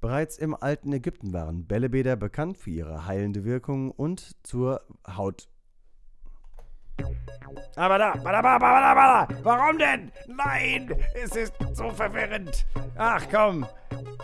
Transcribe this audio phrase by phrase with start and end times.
[0.00, 5.48] Bereits im alten Ägypten waren Bällebäder bekannt für ihre heilende Wirkung und zur Haut.
[7.76, 9.28] Aber da, bada, bada, bada, bada.
[9.42, 10.12] warum denn?
[10.26, 12.66] Nein, es ist so verwirrend.
[12.96, 13.66] Ach komm,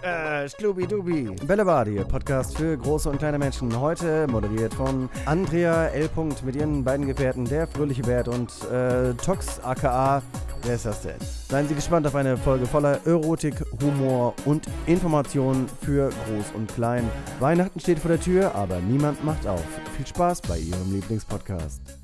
[0.02, 1.36] äh, Schlooby-Dooby.
[1.46, 3.79] Bällebad, ihr Podcast für große und kleine Menschen.
[3.79, 6.11] Heute moderiert von Andrea L.
[6.45, 10.22] mit ihren beiden Gefährten, der fröhliche Bert und äh, Tox aka
[10.62, 11.16] Wer ist das denn?
[11.20, 17.08] Seien Sie gespannt auf eine Folge voller Erotik, Humor und Informationen für Groß und Klein.
[17.38, 19.64] Weihnachten steht vor der Tür, aber niemand macht auf.
[19.96, 22.04] Viel Spaß bei Ihrem Lieblingspodcast.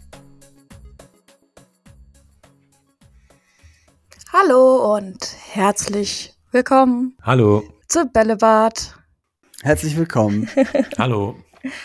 [4.33, 5.19] Hallo und
[5.51, 7.17] herzlich willkommen.
[7.21, 7.65] Hallo.
[7.89, 8.95] Zu Bällebad.
[9.63, 10.49] Herzlich willkommen.
[10.99, 11.35] Hallo.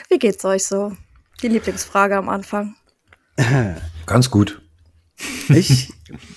[0.10, 0.96] Wie geht's euch so?
[1.42, 2.76] Die Lieblingsfrage am Anfang.
[4.06, 4.62] Ganz gut.
[5.50, 5.92] Ich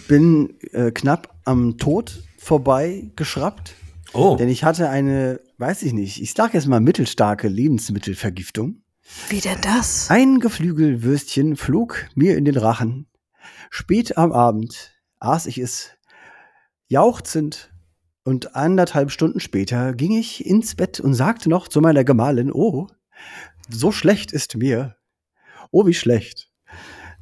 [0.09, 3.75] bin äh, knapp am Tod vorbei geschraubt.
[4.15, 4.37] Oh.
[4.37, 8.81] Denn ich hatte eine, weiß ich nicht, ich sag jetzt mal mittelstarke Lebensmittelvergiftung.
[9.29, 10.09] Wie denn das?
[10.11, 13.09] Ein Geflügelwürstchen flog mir in den Rachen.
[13.69, 15.91] Spät am Abend aß ich es
[16.89, 17.73] jauchzend
[18.25, 22.89] und anderthalb Stunden später ging ich ins Bett und sagte noch zu meiner Gemahlin, oh,
[23.71, 24.97] so schlecht ist mir.
[25.71, 26.51] Oh, wie schlecht.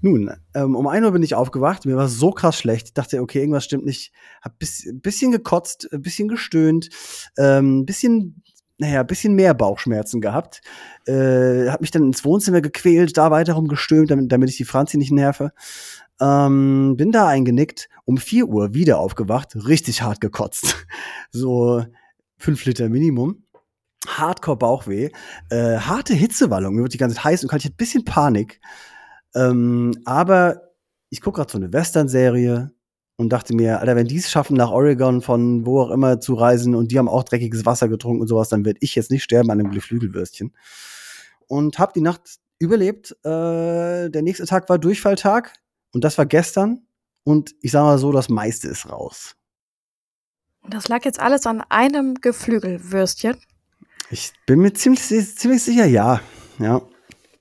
[0.00, 2.88] Nun, ähm, um ein Uhr bin ich aufgewacht, mir war so krass schlecht.
[2.88, 4.12] Ich dachte, okay, irgendwas stimmt nicht.
[4.42, 6.90] Hab bis, bisschen gekotzt, ein bisschen gestöhnt,
[7.38, 8.42] ähm, bisschen,
[8.78, 10.60] naja, bisschen mehr Bauchschmerzen gehabt.
[11.06, 14.98] Äh, hab mich dann ins Wohnzimmer gequält, da weiter rumgestöhnt, damit, damit ich die Franzi
[14.98, 15.52] nicht nerve.
[16.20, 20.86] Ähm, bin da eingenickt, um vier Uhr wieder aufgewacht, richtig hart gekotzt.
[21.30, 21.84] so
[22.38, 23.42] fünf Liter Minimum.
[24.06, 25.10] Hardcore Bauchweh,
[25.50, 28.04] äh, harte Hitzewallung, mir wird die ganze Zeit heiß und kalt, ich hatte ein bisschen
[28.04, 28.60] Panik.
[29.34, 30.62] Ähm, aber
[31.10, 32.72] ich gucke gerade so eine Western-Serie
[33.16, 36.34] und dachte mir, Alter, wenn die es schaffen, nach Oregon von wo auch immer zu
[36.34, 39.24] reisen und die haben auch dreckiges Wasser getrunken und sowas, dann werde ich jetzt nicht
[39.24, 40.52] sterben an einem Geflügelwürstchen.
[41.48, 43.12] Und habe die Nacht überlebt.
[43.24, 45.52] Äh, der nächste Tag war Durchfalltag
[45.96, 46.86] und das war gestern.
[47.24, 49.34] Und ich sage mal so, das meiste ist raus.
[50.68, 53.38] Das lag jetzt alles an einem Geflügelwürstchen?
[54.10, 56.20] Ich bin mir ziemlich, ziemlich sicher, ja.
[56.58, 56.82] Ja.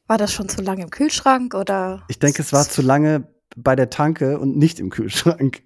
[0.07, 2.05] War das schon zu lange im Kühlschrank oder?
[2.07, 3.27] Ich denke, es war zu lange
[3.57, 5.61] bei der Tanke und nicht im Kühlschrank.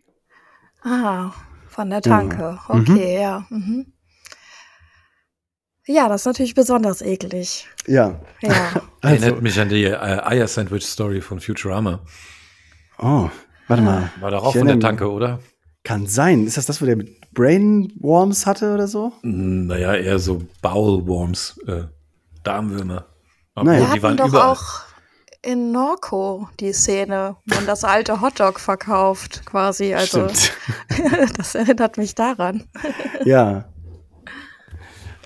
[0.82, 1.32] Ah,
[1.68, 2.58] von der Tanke.
[2.68, 2.74] Ja.
[2.74, 2.82] Mhm.
[2.82, 3.22] Okay, mhm.
[3.22, 3.48] ja.
[3.52, 3.94] Mhm.
[5.86, 7.68] Ja, das ist natürlich besonders eklig.
[7.86, 8.20] Ja.
[8.42, 8.82] ja.
[9.02, 9.24] Also.
[9.24, 12.02] Erinnert mich an die äh, Eier-Sandwich-Story von Futurama.
[13.02, 13.30] Oh,
[13.68, 14.12] warte mal.
[14.20, 15.40] War doch auch von der Tanke, oder?
[15.84, 16.46] Kann sein.
[16.46, 19.14] Ist das das, wo der mit Brainworms hatte oder so?
[19.22, 21.84] Naja, eher so Bowelworms, äh,
[22.44, 23.06] Darmwürmer.
[23.56, 23.94] Naja.
[23.94, 24.52] Wir hatten doch überall.
[24.52, 24.82] auch
[25.42, 29.94] in Norco die Szene, wo man das alte Hotdog verkauft, quasi.
[29.94, 30.28] Also
[31.38, 32.68] das erinnert mich daran.
[33.24, 33.66] Ja.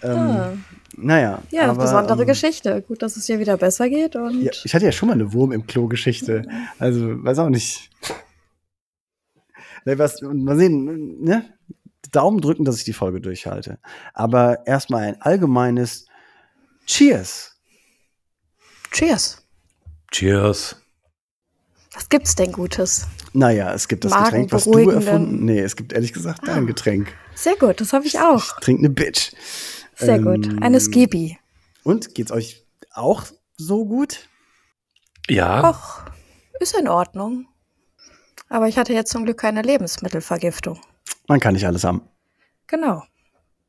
[0.03, 0.51] ähm, ah.
[0.95, 1.41] Naja.
[1.51, 2.81] Ja, aber, besondere ähm, Geschichte.
[2.87, 4.15] Gut, dass es dir wieder besser geht.
[4.15, 6.43] Und ja, ich hatte ja schon mal eine Wurm im Klo-Geschichte.
[6.79, 7.89] Also, weiß auch nicht.
[9.85, 11.45] Ne, was, mal sehen, ne?
[12.11, 13.79] Daumen drücken, dass ich die Folge durchhalte.
[14.13, 16.05] Aber erstmal ein allgemeines
[16.85, 17.53] Cheers
[18.93, 19.41] Cheers.
[20.11, 20.75] Cheers.
[21.93, 23.07] Was gibt's denn Gutes?
[23.33, 26.67] Naja, es gibt das Getränk, was du erfunden Nee, es gibt ehrlich gesagt dein ah,
[26.67, 27.11] Getränk.
[27.33, 28.43] Sehr gut, das habe ich auch.
[28.43, 29.31] Ich trinke eine Bitch.
[30.05, 31.37] Sehr ähm, gut, eine Skibi.
[31.83, 33.23] Und geht's euch auch
[33.57, 34.27] so gut?
[35.29, 35.61] Ja.
[35.63, 36.11] Ach,
[36.59, 37.47] ist in Ordnung.
[38.49, 40.79] Aber ich hatte jetzt zum Glück keine Lebensmittelvergiftung.
[41.27, 42.01] Man kann nicht alles haben.
[42.67, 43.03] Genau.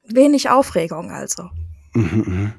[0.04, 1.48] Wenig Aufregung also.
[1.94, 2.54] Mhm, mh.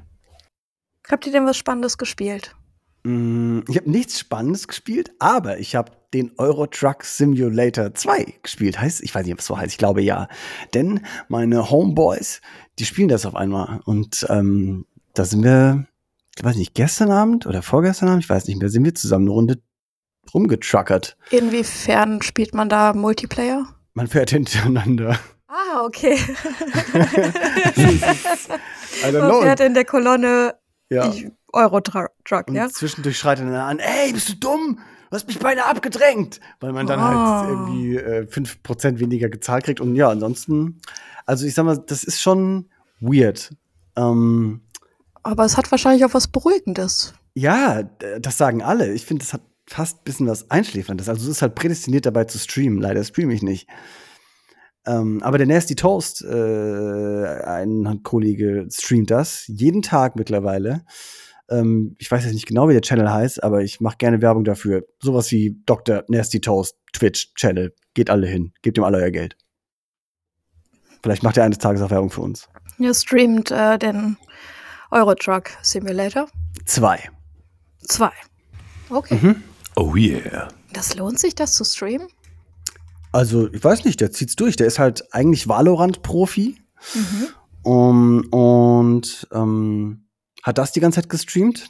[1.10, 2.56] Habt ihr denn was Spannendes gespielt?
[3.04, 8.80] Mm, ich habe nichts Spannendes gespielt, aber ich habe den Euro Truck Simulator 2 gespielt.
[8.80, 10.28] Heißt, ich weiß nicht, ob es so heißt, ich glaube ja.
[10.74, 12.40] Denn meine Homeboys,
[12.78, 13.80] die spielen das auf einmal.
[13.84, 15.86] Und ähm, da sind wir,
[16.36, 19.26] ich weiß nicht, gestern Abend oder vorgestern Abend, ich weiß nicht mehr, sind wir zusammen
[19.26, 19.62] eine Runde
[20.32, 21.16] rumgetruckert.
[21.30, 23.66] Inwiefern spielt man da Multiplayer?
[23.94, 25.18] Man fährt hintereinander.
[25.48, 26.18] Ah, okay.
[29.12, 30.56] man fährt in der Kolonne
[30.90, 31.12] ja.
[31.52, 32.10] Euro-Truck,
[32.50, 32.64] ja.
[32.64, 34.80] Und zwischendurch schreit er dann an, ey, bist du dumm?
[35.10, 36.40] Du hast mich beinahe abgedrängt.
[36.60, 37.20] Weil man dann halt oh.
[37.20, 39.80] halt irgendwie äh, 5% weniger gezahlt kriegt.
[39.80, 40.80] Und ja, ansonsten,
[41.26, 42.68] also ich sag mal, das ist schon
[43.00, 43.54] weird.
[43.96, 44.62] Ähm,
[45.22, 47.14] Aber es hat wahrscheinlich auch was Beruhigendes.
[47.34, 47.82] Ja,
[48.18, 48.92] das sagen alle.
[48.92, 51.08] Ich finde, das hat fast ein bisschen was Einschläferndes.
[51.08, 52.80] Also es ist halt prädestiniert dabei zu streamen.
[52.80, 53.68] Leider streame ich nicht.
[54.86, 60.84] Ähm, aber der Nasty Toast, äh, ein Kollege, streamt das jeden Tag mittlerweile.
[61.48, 64.44] Ähm, ich weiß jetzt nicht genau, wie der Channel heißt, aber ich mache gerne Werbung
[64.44, 64.84] dafür.
[65.00, 66.04] Sowas wie Dr.
[66.08, 67.74] Nasty Toast Twitch Channel.
[67.94, 68.52] Geht alle hin.
[68.62, 69.36] Gebt ihm alle euer Geld.
[71.02, 72.48] Vielleicht macht er eines Tages auch Werbung für uns.
[72.78, 74.16] Ihr streamt äh, den
[74.90, 76.28] Eurotruck Simulator?
[76.64, 76.98] Zwei.
[77.82, 78.10] Zwei.
[78.90, 79.18] Okay.
[79.20, 79.42] Mhm.
[79.76, 80.48] Oh yeah.
[80.72, 82.08] Das lohnt sich, das zu streamen?
[83.12, 84.56] Also, ich weiß nicht, der zieht's durch.
[84.56, 86.56] Der ist halt eigentlich Valorant-Profi.
[86.94, 87.28] Mhm.
[87.62, 90.05] Um, und ähm,
[90.46, 91.68] hat das die ganze Zeit gestreamt.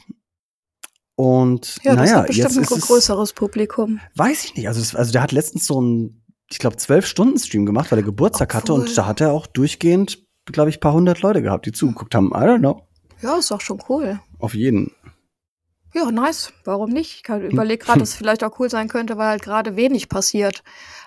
[1.15, 3.99] Und ja, naja, das bestimmt jetzt ein größeres Publikum.
[4.15, 4.67] Weiß ich nicht.
[4.67, 7.99] Also, das, also der hat letztens so einen, ich glaube, zwölf Stunden Stream gemacht, weil
[7.99, 8.61] er Geburtstag Obwohl.
[8.61, 12.13] hatte und da hat er auch durchgehend, glaube ich, paar hundert Leute gehabt, die zugeguckt
[12.13, 12.27] haben.
[12.27, 12.87] I don't know.
[13.21, 14.19] Ja, ist auch schon cool.
[14.37, 14.91] Auf jeden.
[15.95, 16.53] Ja, nice.
[16.63, 17.23] Warum nicht?
[17.27, 20.63] Ich überlege gerade, dass es vielleicht auch cool sein könnte, weil halt gerade wenig passiert.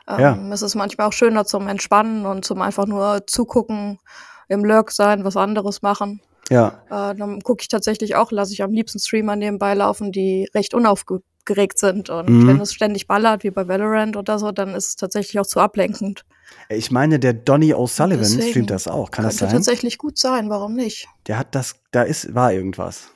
[0.08, 0.52] Ähm, ja.
[0.52, 4.00] Es ist manchmal auch schöner zum Entspannen und zum einfach nur zugucken,
[4.48, 6.20] im Lurk sein, was anderes machen.
[6.50, 6.82] Ja.
[6.90, 10.74] Äh, dann gucke ich tatsächlich auch, lasse ich am liebsten Streamer nebenbei laufen, die recht
[10.74, 12.10] unaufgeregt sind.
[12.10, 12.48] Und mhm.
[12.48, 15.60] wenn es ständig ballert, wie bei Valorant oder so, dann ist es tatsächlich auch zu
[15.60, 16.24] ablenkend.
[16.68, 19.12] Ich meine, der Donny O'Sullivan Deswegen streamt das auch.
[19.12, 19.48] Kann das sein?
[19.48, 21.06] Könnte tatsächlich gut sein, warum nicht?
[21.28, 23.10] Der hat das, da ist, war irgendwas.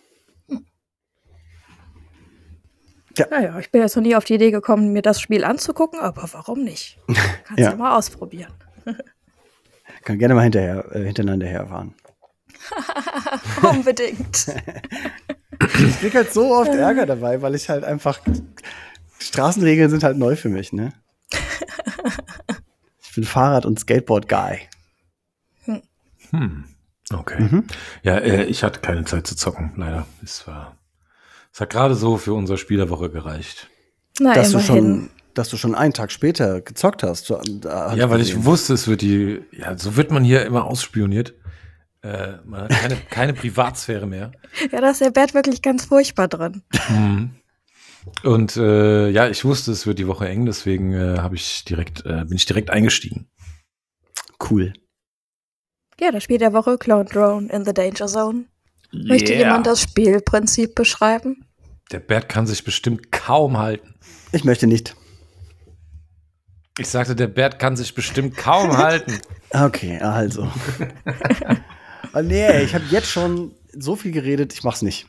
[0.48, 0.64] Hm.
[3.18, 3.26] Ja.
[3.30, 6.28] Naja, ich bin jetzt noch nie auf die Idee gekommen, mir das Spiel anzugucken, aber
[6.30, 7.00] warum nicht?
[7.44, 7.72] Kannst ja.
[7.72, 8.52] du mal ausprobieren.
[10.04, 11.94] Kann gerne mal hinterher, äh, hintereinander herfahren.
[13.62, 14.46] Unbedingt.
[15.60, 18.20] ich krieg halt so oft Ärger dabei, weil ich halt einfach.
[19.18, 20.92] Straßenregeln sind halt neu für mich, ne?
[23.06, 24.58] Ich bin Fahrrad- und Skateboard-Guy.
[26.30, 26.64] Hm.
[27.12, 27.42] Okay.
[27.42, 27.64] Mhm.
[28.02, 30.04] Ja, äh, ich hatte keine Zeit zu zocken, leider.
[30.22, 30.76] Es war.
[31.52, 33.68] Es hat gerade so für unsere Spielerwoche gereicht.
[34.18, 37.28] Na, dass, du schon, dass du schon einen Tag später gezockt hast.
[37.28, 39.42] Ja, weil ich wusste, es wird die.
[39.52, 41.34] Ja, so wird man hier immer ausspioniert.
[42.04, 44.32] Äh, man hat keine, keine Privatsphäre mehr.
[44.70, 46.62] Ja, da ist der Bert wirklich ganz furchtbar drin.
[46.90, 47.30] Mhm.
[48.22, 52.04] Und äh, ja, ich wusste, es wird die Woche eng, deswegen äh, habe ich direkt,
[52.04, 53.30] äh, bin ich direkt eingestiegen.
[54.50, 54.74] Cool.
[55.98, 58.44] Ja, das Spiel der Woche, Clone Drone in the Danger Zone.
[58.92, 59.06] Yeah.
[59.06, 61.46] Möchte jemand das Spielprinzip beschreiben?
[61.90, 63.94] Der Bert kann sich bestimmt kaum halten.
[64.32, 64.94] Ich möchte nicht.
[66.76, 69.18] Ich sagte, der Bert kann sich bestimmt kaum halten.
[69.56, 70.50] Okay, also.
[72.12, 75.06] oh, nee, ich habe jetzt schon so viel geredet, ich mach's nicht.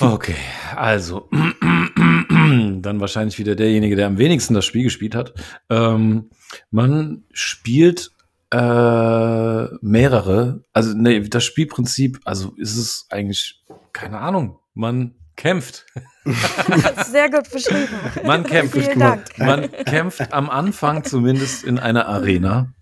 [0.00, 0.36] Okay,
[0.74, 5.34] also dann wahrscheinlich wieder derjenige, der am wenigsten das Spiel gespielt hat.
[5.70, 6.30] Ähm,
[6.70, 8.10] man spielt
[8.50, 13.62] äh, mehrere, also nee, das Spielprinzip, also ist es eigentlich
[13.92, 14.58] keine Ahnung.
[14.74, 15.86] Man kämpft.
[17.06, 17.88] Sehr gut beschrieben.
[18.24, 18.74] Man kämpft.
[18.74, 19.38] Vielen Dank.
[19.38, 22.72] Man kämpft am Anfang zumindest in einer Arena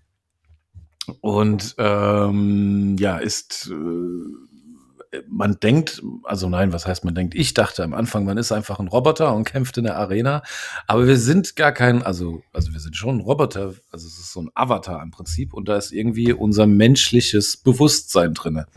[1.21, 7.35] und ähm, ja ist äh, man denkt, also nein, was heißt man denkt?
[7.35, 10.41] Ich dachte am Anfang, man ist einfach ein Roboter und kämpft in der Arena,
[10.87, 14.33] aber wir sind gar kein, also also wir sind schon ein Roboter, also es ist
[14.33, 18.67] so ein Avatar im Prinzip und da ist irgendwie unser menschliches Bewusstsein drinne.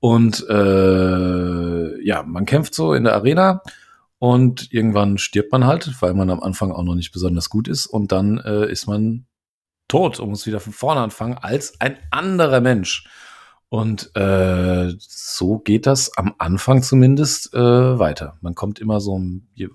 [0.00, 3.62] Und äh, ja, man kämpft so in der Arena
[4.18, 7.86] und irgendwann stirbt man halt, weil man am Anfang auch noch nicht besonders gut ist
[7.86, 9.26] und dann äh, ist man
[9.88, 13.06] tot und muss wieder von vorne anfangen als ein anderer Mensch.
[13.68, 18.38] Und äh, so geht das am Anfang zumindest äh, weiter.
[18.40, 19.20] Man kommt immer so,
[19.54, 19.68] je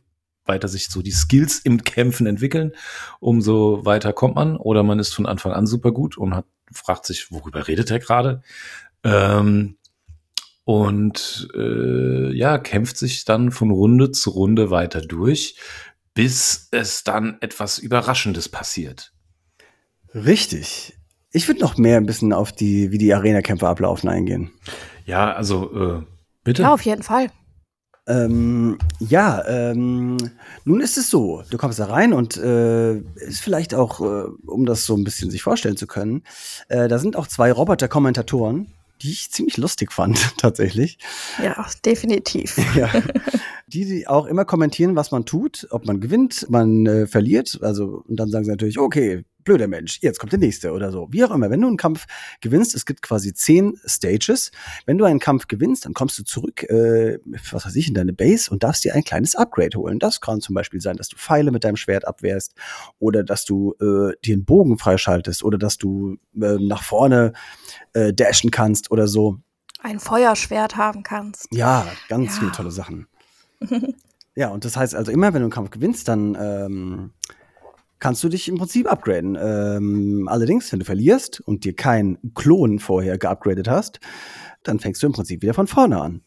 [0.46, 2.74] weiter sich so die Skills im Kämpfen entwickeln,
[3.20, 4.58] umso weiter kommt man.
[4.58, 8.00] Oder man ist von Anfang an super gut und hat, fragt sich, worüber redet er
[8.00, 8.42] gerade?
[9.04, 9.78] Ähm,
[10.66, 15.56] und äh, ja, kämpft sich dann von Runde zu Runde weiter durch,
[16.14, 19.14] bis es dann etwas Überraschendes passiert.
[20.14, 20.96] Richtig.
[21.32, 24.52] Ich würde noch mehr ein bisschen auf die, wie die Arena-Kämpfe ablaufen, eingehen.
[25.06, 26.04] Ja, also äh,
[26.44, 26.64] bitte.
[26.64, 27.30] Ja, auf jeden Fall.
[28.08, 30.18] Ähm, ja, ähm,
[30.66, 34.66] nun ist es so, du kommst da rein und äh, ist vielleicht auch, äh, um
[34.66, 36.24] das so ein bisschen sich vorstellen zu können,
[36.70, 38.74] äh, da sind auch zwei Roboter-Kommentatoren,
[39.04, 40.98] die ich ziemlich lustig fand, tatsächlich.
[41.42, 42.58] Ja, definitiv.
[42.76, 42.90] ja.
[43.72, 47.60] Die, die auch immer kommentieren, was man tut, ob man gewinnt, man äh, verliert.
[47.62, 51.08] Also, und dann sagen sie natürlich, okay, blöder Mensch, jetzt kommt der nächste oder so.
[51.12, 52.06] Wie auch immer, wenn du einen Kampf
[52.42, 54.52] gewinnst, es gibt quasi zehn Stages.
[54.86, 57.20] Wenn du einen Kampf gewinnst, dann kommst du zurück, äh,
[57.52, 60.00] was weiß ich, in deine Base und darfst dir ein kleines Upgrade holen.
[60.00, 62.54] Das kann zum Beispiel sein, dass du Pfeile mit deinem Schwert abwehrst
[63.00, 67.34] oder dass du äh, dir einen Bogen freischaltest oder dass du äh, nach vorne
[67.94, 69.40] äh, dashen kannst oder so.
[69.82, 71.48] Ein Feuerschwert haben kannst.
[71.52, 72.40] Ja, ganz ja.
[72.40, 73.08] viele tolle Sachen.
[74.36, 77.12] Ja, und das heißt also immer, wenn du einen Kampf gewinnst, dann ähm,
[78.00, 79.38] kannst du dich im Prinzip upgraden.
[79.40, 84.00] Ähm, allerdings, wenn du verlierst und dir keinen Klon vorher geupgradet hast,
[84.64, 86.22] dann fängst du im Prinzip wieder von vorne an.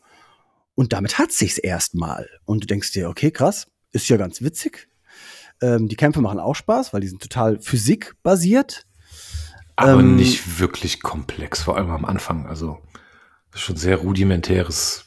[0.75, 2.29] Und damit hat sich's erstmal.
[2.45, 4.89] Und du denkst dir, okay, krass, ist ja ganz witzig.
[5.61, 8.87] Ähm, die Kämpfe machen auch Spaß, weil die sind total physikbasiert.
[9.77, 12.47] Aber ähm, nicht wirklich komplex, vor allem am Anfang.
[12.47, 12.79] Also
[13.55, 15.05] schon sehr rudimentäres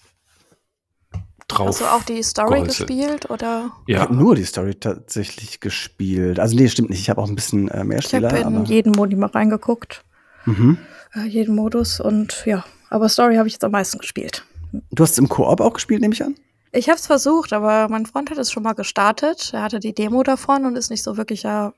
[1.48, 1.68] drauf.
[1.68, 2.68] Hast du auch die Story geholfen.
[2.68, 3.72] gespielt oder?
[3.88, 3.98] Ja.
[3.98, 6.40] Ich habe nur die Story tatsächlich gespielt.
[6.40, 7.00] Also nee, stimmt nicht.
[7.00, 8.34] Ich habe auch ein bisschen äh, mehr Spieler.
[8.34, 10.04] Ich habe in jeden Modi mal reingeguckt.
[10.46, 10.78] Mhm.
[11.14, 14.46] Äh, jeden Modus und ja, aber Story habe ich jetzt am meisten gespielt.
[14.92, 16.36] Du hast es im Koop auch gespielt, nehme ich an?
[16.72, 19.52] Ich habe es versucht, aber mein Freund hat es schon mal gestartet.
[19.54, 21.74] Er hatte die Demo davon und ist nicht so wirklich ja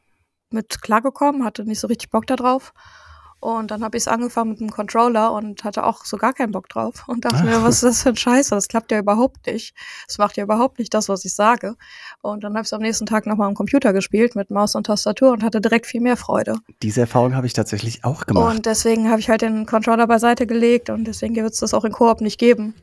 [0.50, 2.74] mit klargekommen, hatte nicht so richtig Bock darauf.
[3.40, 6.52] Und dann habe ich es angefangen mit dem Controller und hatte auch so gar keinen
[6.52, 8.56] Bock drauf und dachte mir, was ist das für ein Scheiße?
[8.56, 9.76] Das klappt ja überhaupt nicht.
[10.08, 11.76] Das macht ja überhaupt nicht das, was ich sage.
[12.22, 14.86] Und dann habe ich es am nächsten Tag nochmal am Computer gespielt mit Maus und
[14.88, 16.56] Tastatur und hatte direkt viel mehr Freude.
[16.82, 18.56] Diese Erfahrung habe ich tatsächlich auch gemacht.
[18.56, 21.86] Und deswegen habe ich halt den Controller beiseite gelegt und deswegen wird es das auch
[21.86, 22.74] in Koop nicht geben.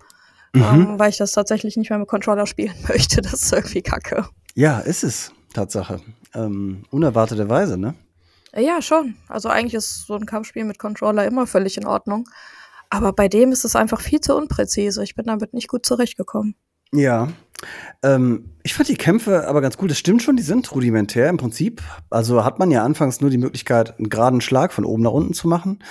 [0.52, 0.62] Mhm.
[0.62, 3.20] Ähm, weil ich das tatsächlich nicht mehr mit Controller spielen möchte.
[3.22, 4.28] Das ist irgendwie kacke.
[4.54, 5.32] Ja, ist es.
[5.52, 6.00] Tatsache.
[6.34, 7.94] Ähm, unerwarteterweise, ne?
[8.56, 9.16] Ja, schon.
[9.28, 12.28] Also eigentlich ist so ein Kampfspiel mit Controller immer völlig in Ordnung.
[12.90, 15.02] Aber bei dem ist es einfach viel zu unpräzise.
[15.02, 16.54] Ich bin damit nicht gut zurechtgekommen.
[16.92, 17.28] Ja.
[18.02, 19.88] Ähm, ich fand die Kämpfe aber ganz cool.
[19.88, 21.82] Das stimmt schon, die sind rudimentär im Prinzip.
[22.10, 25.34] Also hat man ja anfangs nur die Möglichkeit, einen geraden Schlag von oben nach unten
[25.34, 25.82] zu machen.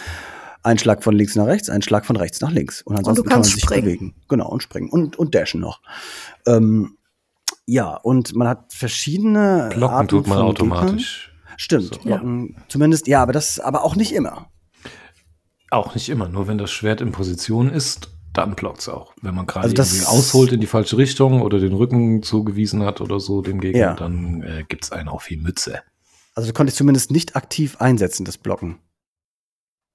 [0.61, 2.81] Ein Schlag von links nach rechts, ein Schlag von rechts nach links.
[2.83, 3.83] Und ansonsten und kann man sich springen.
[3.83, 4.15] bewegen.
[4.29, 4.89] Genau, und springen.
[4.89, 5.81] Und, und dashen noch.
[6.47, 6.97] Ähm,
[7.65, 9.69] ja, und man hat verschiedene.
[9.73, 11.25] Blocken Arten tut man automatisch.
[11.25, 11.32] Gegnern.
[11.57, 11.99] Stimmt.
[12.03, 12.09] So.
[12.09, 12.21] Ja.
[12.67, 14.49] Zumindest, ja, aber das, aber auch nicht immer.
[15.69, 16.29] Auch nicht immer.
[16.29, 19.13] Nur wenn das Schwert in Position ist, dann blockt es auch.
[19.21, 22.99] Wenn man gerade also irgendwie ausholt in die falsche Richtung oder den Rücken zugewiesen hat
[23.01, 23.93] oder so dem Gegner, ja.
[23.93, 25.81] dann äh, gibt es einen auf die Mütze.
[26.35, 28.79] Also du konntest zumindest nicht aktiv einsetzen, das Blocken.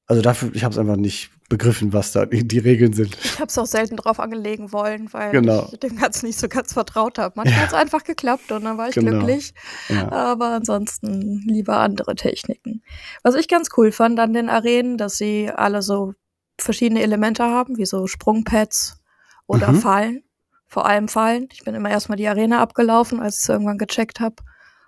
[0.07, 3.17] Also dafür, ich habe es einfach nicht begriffen, was da die, Regeln sind.
[3.25, 5.69] Ich habe es auch selten drauf angelegen wollen, weil genau.
[5.73, 7.35] ich dem Ganzen nicht so ganz vertraut habe.
[7.37, 7.63] Manchmal ja.
[7.63, 9.13] hat es einfach geklappt und dann war ich genau.
[9.13, 9.55] glücklich.
[9.89, 10.13] Ja.
[10.13, 12.83] Aber ansonsten lieber andere Techniken.
[13.23, 16.13] Was ich ganz cool fand an den Arenen, dass sie alle so
[16.59, 19.01] verschiedene Elemente haben, wie so Sprungpads
[19.47, 19.81] oder mhm.
[19.81, 20.25] Fallen.
[20.67, 21.49] Vor allem Fallen.
[21.53, 24.37] Ich bin immer erstmal die Arena abgelaufen, als ich es irgendwann gecheckt habe.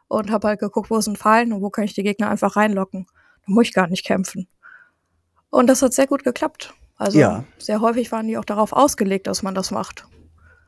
[0.09, 3.07] Und habe halt geguckt, wo sind Fallen und wo kann ich die Gegner einfach reinlocken.
[3.47, 4.49] Da muss ich gar nicht kämpfen.
[5.51, 6.75] Und das hat sehr gut geklappt.
[6.97, 7.45] Also ja.
[7.59, 10.07] sehr häufig waren die auch darauf ausgelegt, dass man das macht.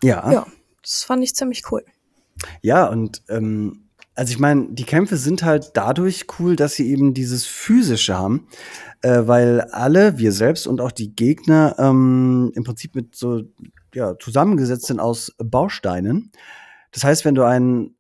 [0.02, 0.30] Ja.
[0.32, 0.46] Ja,
[0.82, 1.84] das fand ich ziemlich cool.
[2.62, 7.14] Ja, und ähm, also ich meine, die Kämpfe sind halt dadurch cool, dass sie eben
[7.14, 8.48] dieses Physische haben,
[9.02, 13.42] äh, weil alle, wir selbst und auch die Gegner ähm, im Prinzip mit so
[13.94, 16.32] ja, zusammengesetzt sind aus Bausteinen.
[16.92, 17.94] Das heißt, wenn du einen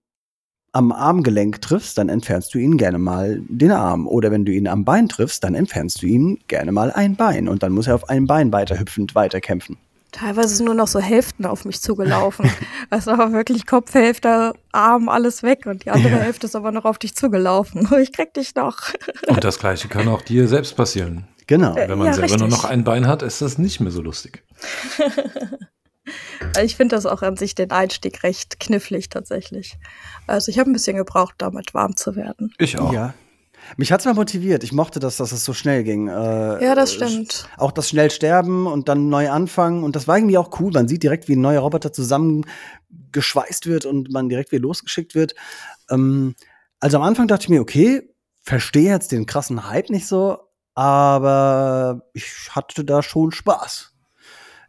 [0.72, 4.06] am Armgelenk triffst, dann entfernst du ihn gerne mal den Arm.
[4.06, 7.48] Oder wenn du ihn am Bein triffst, dann entfernst du ihm gerne mal ein Bein.
[7.48, 9.76] Und dann muss er auf einem Bein weiter hüpfend weiterkämpfen.
[10.12, 12.50] Teilweise sind nur noch so Hälften auf mich zugelaufen.
[12.90, 15.64] Es war wirklich Kopfhälfte, Arm, alles weg.
[15.64, 16.18] Und die andere ja.
[16.18, 17.88] Hälfte ist aber noch auf dich zugelaufen.
[18.02, 18.92] Ich krieg dich noch.
[19.26, 21.24] Und das Gleiche kann auch dir selbst passieren.
[21.46, 21.74] Genau.
[21.74, 22.40] Wenn man ja, selber richtig.
[22.40, 24.42] nur noch ein Bein hat, ist das nicht mehr so lustig.
[26.62, 29.78] Ich finde das auch an sich den Einstieg recht knifflig tatsächlich.
[30.26, 32.52] Also ich habe ein bisschen gebraucht, damit warm zu werden.
[32.58, 32.92] Ich auch.
[32.92, 33.14] Ja.
[33.76, 34.64] Mich hat's mal motiviert.
[34.64, 36.08] Ich mochte das, dass es so schnell ging.
[36.08, 37.48] Äh, ja, das stimmt.
[37.56, 39.84] Auch das schnell sterben und dann neu anfangen.
[39.84, 40.72] Und das war irgendwie auch cool.
[40.72, 45.34] Man sieht direkt, wie ein neuer Roboter zusammengeschweißt wird und man direkt wieder losgeschickt wird.
[45.90, 46.34] Ähm,
[46.80, 50.38] also am Anfang dachte ich mir, okay, verstehe jetzt den krassen Hype nicht so,
[50.74, 53.91] aber ich hatte da schon Spaß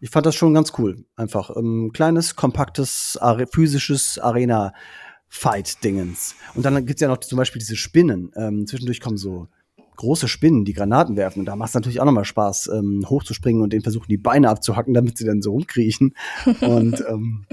[0.03, 1.05] ich fand das schon ganz cool.
[1.15, 6.35] Einfach ähm, kleines, kompaktes, are physisches Arena-Fight-Dingens.
[6.55, 8.33] Und dann gibt's ja noch zum Beispiel diese Spinnen.
[8.35, 9.47] Ähm, zwischendurch kommen so
[9.95, 11.39] große Spinnen, die Granaten werfen.
[11.39, 14.49] Und da macht es natürlich auch nochmal Spaß, ähm, hochzuspringen und denen versuchen, die Beine
[14.49, 16.17] abzuhacken, damit sie dann so rumkriechen.
[16.59, 17.45] und ähm,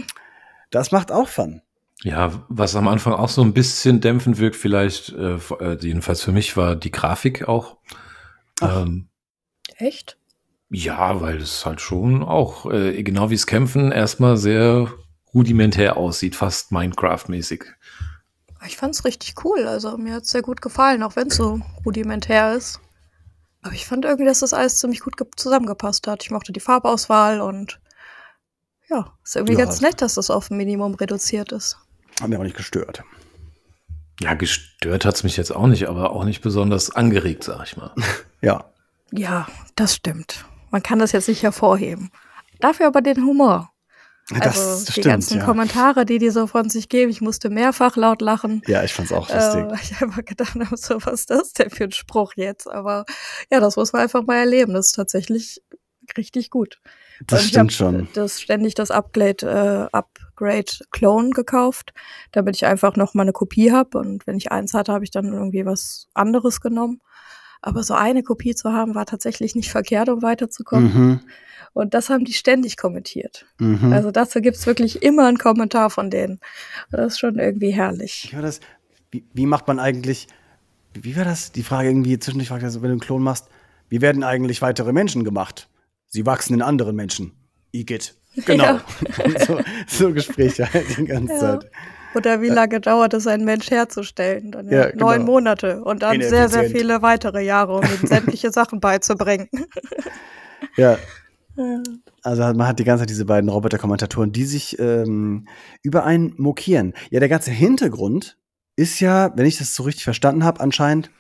[0.72, 1.62] das macht auch Fun.
[2.02, 6.32] Ja, was am Anfang auch so ein bisschen dämpfend wirkt, vielleicht, äh, äh jedenfalls für
[6.32, 7.76] mich, war die Grafik auch.
[8.60, 9.06] Ähm,
[9.76, 10.16] Echt?
[10.70, 14.88] Ja, weil es halt schon auch, äh, genau wie es Kämpfen, erstmal sehr
[15.34, 17.64] rudimentär aussieht, fast Minecraft-mäßig.
[18.66, 19.66] Ich fand's richtig cool.
[19.66, 22.80] Also mir hat's sehr gut gefallen, auch wenn es so rudimentär ist.
[23.62, 26.22] Aber ich fand irgendwie, dass das alles ziemlich gut zusammengepasst hat.
[26.22, 27.80] Ich mochte die Farbauswahl und
[28.88, 29.64] ja, ist irgendwie ja.
[29.64, 31.78] ganz nett, dass das auf ein Minimum reduziert ist.
[32.20, 33.02] Hat mir auch nicht gestört.
[34.20, 37.92] Ja, gestört hat's mich jetzt auch nicht, aber auch nicht besonders angeregt, sag ich mal.
[38.40, 38.64] ja.
[39.12, 40.44] Ja, das stimmt.
[40.70, 42.10] Man kann das jetzt nicht hervorheben.
[42.60, 43.70] Dafür aber den Humor.
[44.32, 45.44] Also das die stimmt, ganzen ja.
[45.44, 48.62] Kommentare, die die so von sich geben, ich musste mehrfach laut lachen.
[48.66, 49.64] Ja, ich fand's auch lustig.
[49.64, 52.68] Äh, ich habe gedacht, so was ist das denn für ein Spruch jetzt?
[52.68, 53.04] Aber
[53.50, 54.74] ja, das muss man einfach mal erleben.
[54.74, 55.62] Das ist tatsächlich
[56.16, 56.80] richtig gut.
[57.26, 58.08] Das stimmt schon.
[58.14, 61.92] Das ständig das Upgrade, äh, Upgrade Clone gekauft,
[62.32, 63.98] damit ich einfach noch mal eine Kopie habe.
[63.98, 67.00] Und wenn ich eins hatte, habe ich dann irgendwie was anderes genommen.
[67.62, 70.94] Aber so eine Kopie zu haben, war tatsächlich nicht verkehrt, um weiterzukommen.
[70.94, 71.20] Mhm.
[71.72, 73.46] Und das haben die ständig kommentiert.
[73.58, 73.92] Mhm.
[73.92, 76.40] Also dazu gibt's wirklich immer einen Kommentar von denen.
[76.90, 78.28] Das ist schon irgendwie herrlich.
[78.30, 78.60] Wie, war das,
[79.10, 80.26] wie, wie macht man eigentlich,
[80.94, 81.52] wie war das?
[81.52, 83.46] Die Frage irgendwie, zwischendurch fragt er, wenn du einen Klon machst,
[83.88, 85.68] wie werden eigentlich weitere Menschen gemacht?
[86.08, 87.32] Sie wachsen in anderen Menschen.
[87.72, 88.14] Igitt.
[88.46, 88.64] Genau.
[88.64, 88.84] Ja.
[89.44, 91.40] so, so, Gespräche halt die ganze ja.
[91.40, 91.70] Zeit.
[92.14, 94.50] Oder wie lange dauert es, einen Mensch herzustellen?
[94.52, 95.06] Dann ja, genau.
[95.06, 99.48] neun Monate und dann sehr, sehr viele weitere Jahre, um ihm sämtliche Sachen beizubringen.
[100.76, 100.98] ja.
[102.22, 105.46] Also man hat die ganze Zeit diese beiden Roboter-Kommentatoren, die sich ähm,
[105.82, 106.94] über einen mokieren.
[107.10, 108.38] Ja, der ganze Hintergrund
[108.76, 111.10] ist ja, wenn ich das so richtig verstanden habe, anscheinend,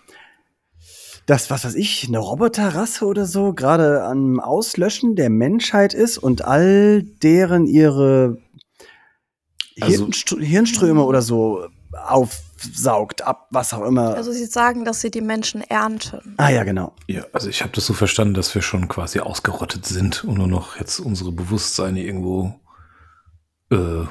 [1.26, 6.44] dass, was weiß ich, eine Roboterrasse oder so gerade am Auslöschen der Menschheit ist und
[6.44, 8.38] all deren ihre
[9.82, 10.08] also,
[10.38, 14.14] Hirnströme oder so aufsaugt, ab, was auch immer.
[14.14, 16.34] Also sie sagen, dass sie die Menschen ernten.
[16.36, 16.94] Ah ja, genau.
[17.06, 20.46] Ja, also ich habe das so verstanden, dass wir schon quasi ausgerottet sind und nur
[20.46, 22.54] noch jetzt unsere Bewusstseine irgendwo
[23.70, 24.04] äh,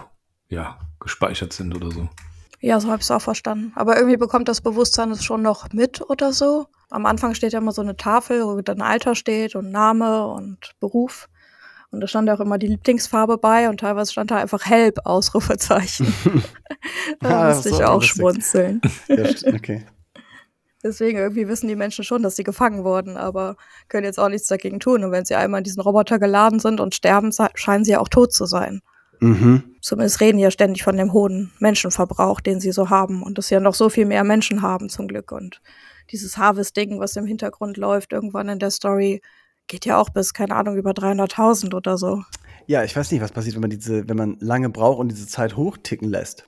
[0.49, 2.09] ja, gespeichert sind oder so.
[2.61, 3.71] Ja, so habe ich es auch verstanden.
[3.75, 6.67] Aber irgendwie bekommt das Bewusstsein es schon noch mit oder so.
[6.89, 10.73] Am Anfang steht ja immer so eine Tafel, wo dann Alter steht und Name und
[10.79, 11.29] Beruf.
[11.91, 16.13] Und da stand auch immer die Lieblingsfarbe bei und teilweise stand da einfach Help, Ausrufezeichen.
[17.19, 18.81] da ah, musste ich auch schmunzeln.
[19.08, 19.86] ja, okay.
[20.84, 23.58] Deswegen irgendwie wissen die Menschen schon, dass sie gefangen wurden, aber
[23.89, 25.03] können jetzt auch nichts dagegen tun.
[25.03, 28.08] Und wenn sie einmal in diesen Roboter geladen sind und sterben, scheinen sie ja auch
[28.08, 28.81] tot zu sein.
[29.19, 29.75] Mhm.
[29.81, 33.24] Zumindest reden ja ständig von dem hohen Menschenverbrauch, den sie so haben.
[33.24, 35.34] Und dass sie ja noch so viel mehr Menschen haben, zum Glück.
[35.34, 35.62] Und
[36.12, 39.22] dieses Harvest-Ding, was im Hintergrund läuft, irgendwann in der Story,
[39.69, 42.23] geht ja auch bis, keine Ahnung, über 300.000 oder so.
[42.67, 45.27] Ja, ich weiß nicht, was passiert, wenn man diese, wenn man lange braucht und diese
[45.27, 46.45] Zeit hochticken lässt.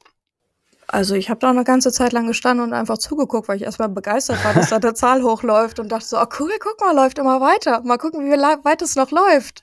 [0.87, 3.87] Also ich habe da eine ganze Zeit lang gestanden und einfach zugeguckt, weil ich erstmal
[3.87, 7.17] begeistert war, dass da der Zahl hochläuft und dachte so, oh cool, guck mal, läuft
[7.17, 7.81] immer weiter.
[7.83, 9.61] Mal gucken, wie weit es noch läuft.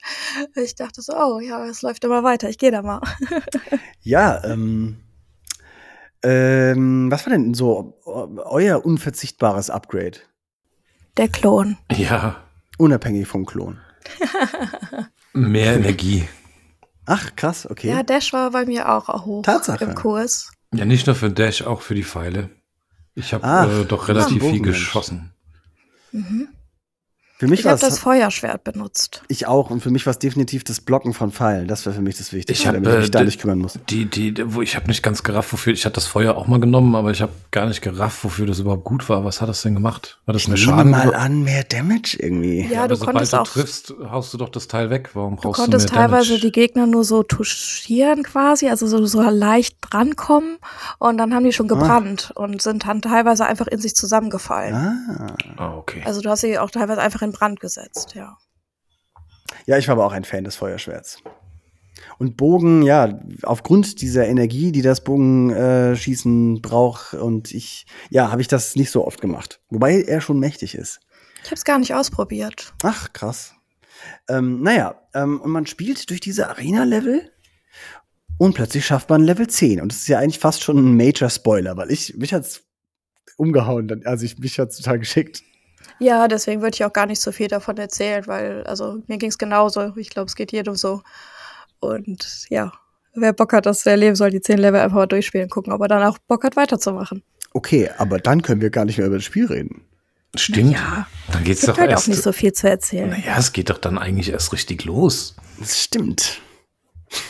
[0.55, 3.01] Ich dachte so, oh ja, es läuft immer weiter, ich gehe da mal.
[4.01, 4.97] ja, ähm,
[6.23, 10.17] ähm, was war denn so euer unverzichtbares Upgrade?
[11.17, 11.77] Der Klon.
[11.91, 12.48] Ja.
[12.79, 13.77] Unabhängig vom Klon.
[15.33, 16.27] Mehr Energie.
[17.05, 17.89] Ach, krass, okay.
[17.89, 19.83] Ja, Dash war bei mir auch hoch Tatsache.
[19.83, 20.49] im Kurs.
[20.73, 22.49] Ja, nicht nur für Dash, auch für die Pfeile.
[23.15, 25.33] Ich habe äh, doch relativ viel geschossen.
[26.13, 26.47] Mhm.
[27.39, 29.23] Für mich ich habe das Feuerschwert benutzt.
[29.29, 31.69] Ich auch und für mich war es definitiv das Blocken von Pfeilen.
[31.69, 33.59] Das wäre für mich das Wichtigste, ich hab, damit ich mich äh, da nicht kümmern
[33.59, 33.79] muss.
[33.89, 36.59] Die, die, wo ich habe nicht ganz gerafft, wofür ich hatte das Feuer auch mal
[36.59, 39.23] genommen, aber ich habe gar nicht gerafft, wofür das überhaupt gut war.
[39.23, 40.19] Was hat das denn gemacht?
[40.25, 40.91] War das eine Schaden?
[40.91, 42.63] mal an mehr Damage irgendwie.
[42.63, 45.11] Ja, ja du konntest du auch triffst, haust du doch das Teil weg.
[45.13, 46.41] Warum brauchst du, du konntest teilweise Damage?
[46.41, 50.57] die Gegner nur so touchieren quasi, also so, so leicht drankommen
[50.97, 51.75] und dann haben die schon ah.
[51.75, 52.41] gebrannt ah.
[52.41, 54.75] und sind dann teilweise einfach in sich zusammengefallen.
[54.75, 55.27] Ah.
[55.55, 56.01] ah, okay.
[56.03, 58.37] Also du hast sie auch teilweise einfach in Brand gesetzt ja.
[59.65, 61.23] Ja, ich war aber auch ein Fan des Feuerschwerts.
[62.17, 68.41] Und Bogen, ja, aufgrund dieser Energie, die das Bogenschießen äh, braucht, und ich, ja, habe
[68.41, 69.61] ich das nicht so oft gemacht.
[69.69, 70.99] Wobei er schon mächtig ist.
[71.43, 72.73] Ich habe es gar nicht ausprobiert.
[72.83, 73.53] Ach, krass.
[74.27, 77.31] Ähm, naja, ähm, und man spielt durch diese Arena-Level
[78.37, 79.81] und plötzlich schafft man Level 10.
[79.81, 82.63] Und das ist ja eigentlich fast schon ein Major-Spoiler, weil ich, mich hat's
[83.37, 85.43] umgehauen, also ich, mich hat's total geschickt.
[85.99, 89.29] Ja, deswegen würde ich auch gar nicht so viel davon erzählen, weil, also mir ging
[89.29, 89.95] es genauso.
[89.97, 91.01] Ich glaube, es geht jedem so.
[91.79, 92.71] Und ja,
[93.13, 95.81] wer Bock hat, das zu erleben, soll die zehn Level einfach mal durchspielen, gucken, ob
[95.81, 97.23] er dann auch Bock hat, weiterzumachen.
[97.53, 99.81] Okay, aber dann können wir gar nicht mehr über das Spiel reden.
[100.35, 100.73] Stimmt.
[100.73, 102.03] Ja, dann geht's doch halt erst.
[102.03, 103.09] auch nicht so viel zu erzählen.
[103.09, 105.35] Naja, es geht doch dann eigentlich erst richtig los.
[105.59, 106.41] Das stimmt.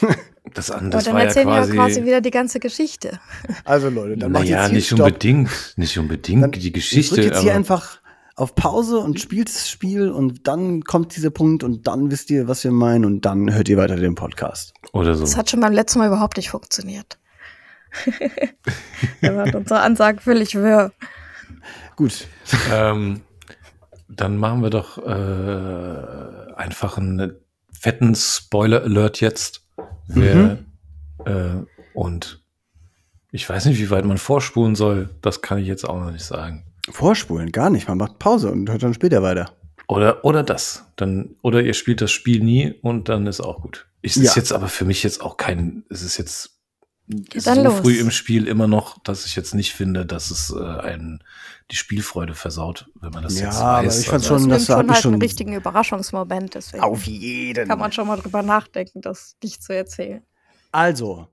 [0.53, 3.19] Das andere dann erzählen ja quasi, wir quasi wieder die ganze Geschichte.
[3.65, 4.99] Also Leute, dann naja, macht jetzt nicht Stopp.
[5.01, 7.21] unbedingt, nicht unbedingt dann, die Geschichte.
[7.21, 7.98] Ich jetzt hier einfach
[8.39, 12.47] auf Pause und spielt das Spiel und dann kommt dieser Punkt und dann wisst ihr,
[12.47, 14.73] was wir meinen und dann hört ihr weiter den Podcast.
[14.93, 15.21] Oder so.
[15.21, 17.19] Das hat schon beim letzten Mal überhaupt nicht funktioniert.
[19.21, 20.93] da waren unsere Ansagen völlig wirr.
[21.97, 22.27] Gut.
[22.71, 23.21] ähm,
[24.07, 27.33] dann machen wir doch äh, einfach einen
[27.73, 29.65] fetten Spoiler-Alert jetzt.
[30.07, 30.65] Mhm.
[31.25, 32.41] äh, und
[33.31, 35.09] ich weiß nicht, wie weit man vorspulen soll.
[35.21, 36.68] Das kann ich jetzt auch noch nicht sagen.
[36.91, 37.87] Vorspulen, gar nicht.
[37.87, 39.51] Man macht Pause und hört dann später weiter.
[39.87, 40.85] Oder, oder das.
[40.95, 43.87] Dann, oder ihr spielt das Spiel nie und dann ist auch gut.
[44.01, 44.23] Es ja.
[44.23, 46.59] ist jetzt aber für mich jetzt auch kein, es ist jetzt
[47.33, 47.79] ist so los.
[47.79, 51.23] früh im Spiel immer noch, dass ich jetzt nicht finde, dass es äh, einen
[51.71, 53.61] die Spielfreude versaut, wenn man das ja, jetzt weiß.
[53.61, 56.53] Aber ich fand also, schon, das, das schon halt schon einen richtigen Überraschungsmoment.
[56.53, 57.67] Deswegen auf jeden.
[57.67, 60.21] Kann man schon mal drüber nachdenken, das nicht zu erzählen.
[60.71, 61.27] Also,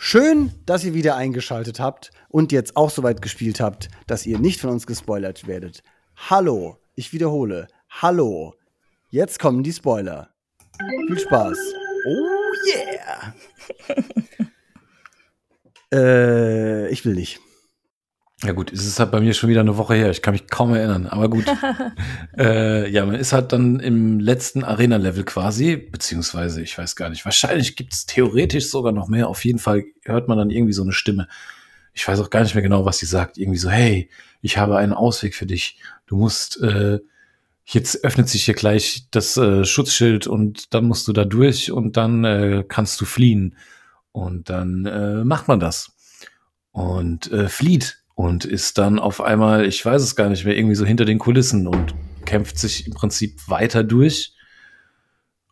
[0.00, 4.60] Schön, dass ihr wieder eingeschaltet habt und jetzt auch soweit gespielt habt, dass ihr nicht
[4.60, 5.82] von uns gespoilert werdet.
[6.14, 7.66] Hallo, ich wiederhole.
[7.90, 8.54] Hallo.
[9.08, 10.30] Jetzt kommen die Spoiler.
[11.08, 11.58] Viel Spaß.
[12.06, 12.38] Oh
[12.72, 13.34] yeah.
[15.92, 17.40] äh, ich will nicht.
[18.44, 20.10] Ja gut, es ist halt bei mir schon wieder eine Woche her.
[20.10, 21.44] Ich kann mich kaum erinnern, aber gut.
[22.38, 27.24] äh, ja, man ist halt dann im letzten Arena-Level quasi, beziehungsweise ich weiß gar nicht.
[27.24, 29.28] Wahrscheinlich gibt es theoretisch sogar noch mehr.
[29.28, 31.26] Auf jeden Fall hört man dann irgendwie so eine Stimme.
[31.94, 33.38] Ich weiß auch gar nicht mehr genau, was sie sagt.
[33.38, 34.08] Irgendwie so, hey,
[34.40, 35.80] ich habe einen Ausweg für dich.
[36.06, 37.00] Du musst, äh,
[37.64, 41.96] jetzt öffnet sich hier gleich das äh, Schutzschild und dann musst du da durch und
[41.96, 43.56] dann äh, kannst du fliehen.
[44.12, 45.90] Und dann äh, macht man das.
[46.70, 50.74] Und äh, flieht und ist dann auf einmal, ich weiß es gar nicht mehr, irgendwie
[50.74, 54.34] so hinter den Kulissen und kämpft sich im Prinzip weiter durch.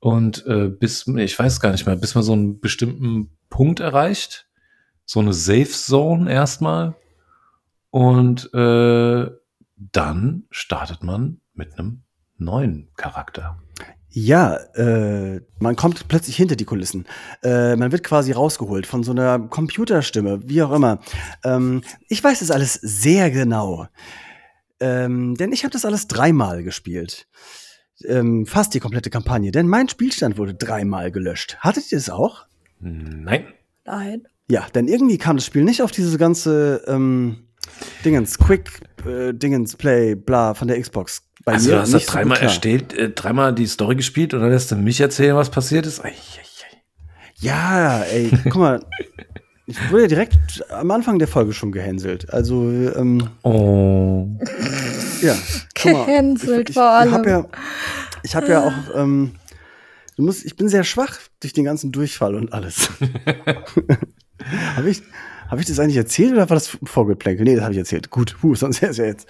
[0.00, 4.48] Und äh, bis, ich weiß gar nicht mehr, bis man so einen bestimmten Punkt erreicht.
[5.04, 6.96] So eine Safe Zone erstmal.
[7.90, 9.30] Und äh,
[9.76, 12.02] dann startet man mit einem
[12.36, 13.62] neuen Charakter.
[14.18, 17.04] Ja, äh, man kommt plötzlich hinter die Kulissen.
[17.42, 21.00] Äh, man wird quasi rausgeholt von so einer Computerstimme, wie auch immer.
[21.44, 23.88] Ähm, ich weiß das alles sehr genau.
[24.80, 27.28] Ähm, denn ich habe das alles dreimal gespielt.
[28.06, 29.52] Ähm, fast die komplette Kampagne.
[29.52, 31.58] Denn mein Spielstand wurde dreimal gelöscht.
[31.60, 32.46] Hattet ihr es auch?
[32.80, 33.44] Nein.
[33.84, 34.26] Nein.
[34.48, 37.45] Ja, denn irgendwie kam das Spiel nicht auf diese ganze ähm,
[38.04, 42.38] Dingens, Quick äh, Dingens Play, bla von der Xbox bei also du hast das dreimal
[42.38, 45.86] so erstellt, äh, dreimal die Story gespielt und dann lässt du mich erzählen, was passiert
[45.86, 46.04] ist.
[46.04, 46.82] Ei, ei, ei.
[47.36, 48.80] Ja, ey, guck mal.
[49.68, 52.32] Ich wurde ja direkt am Anfang der Folge schon gehänselt.
[52.32, 54.28] Also, ähm, Oh.
[55.22, 55.36] Ja.
[55.74, 57.08] Gehänselt vor allem.
[57.08, 57.46] Ich habe ja,
[58.22, 59.32] ich hab ja auch, ähm,
[60.16, 62.90] du musst, ich bin sehr schwach durch den ganzen Durchfall und alles.
[64.76, 65.02] habe ich,
[65.48, 67.44] hab ich das eigentlich erzählt oder war das Vorgeplänkel?
[67.44, 68.10] Nee, das habe ich erzählt.
[68.10, 69.28] Gut, huh, sonst wäre es ja jetzt